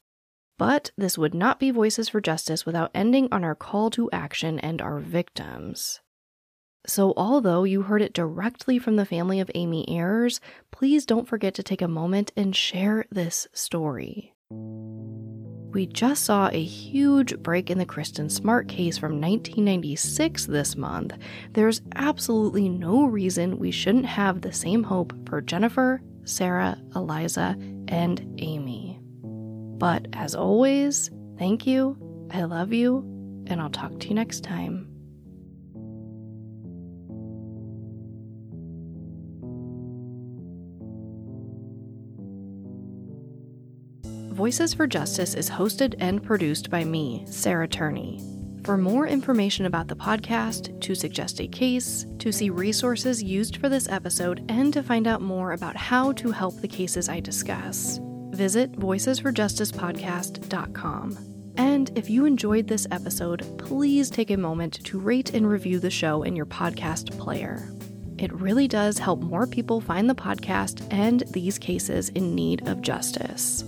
[0.59, 4.59] But this would not be Voices for Justice without ending on our call to action
[4.59, 6.01] and our victims.
[6.85, 10.39] So, although you heard it directly from the family of Amy Ayers,
[10.69, 14.35] please don't forget to take a moment and share this story.
[15.71, 21.13] We just saw a huge break in the Kristin Smart case from 1996 this month.
[21.53, 27.55] There's absolutely no reason we shouldn't have the same hope for Jennifer, Sarah, Eliza,
[27.87, 28.99] and Amy.
[29.21, 31.95] But as always, thank you,
[32.31, 32.99] I love you,
[33.45, 34.88] and I'll talk to you next time.
[44.39, 48.21] Voices for Justice is hosted and produced by me, Sarah Turney.
[48.63, 53.67] For more information about the podcast, to suggest a case, to see resources used for
[53.67, 57.99] this episode, and to find out more about how to help the cases I discuss,
[58.29, 61.17] visit voicesforjusticepodcast.com.
[61.57, 65.91] And if you enjoyed this episode, please take a moment to rate and review the
[65.91, 67.69] show in your podcast player.
[68.17, 72.81] It really does help more people find the podcast and these cases in need of
[72.81, 73.65] justice.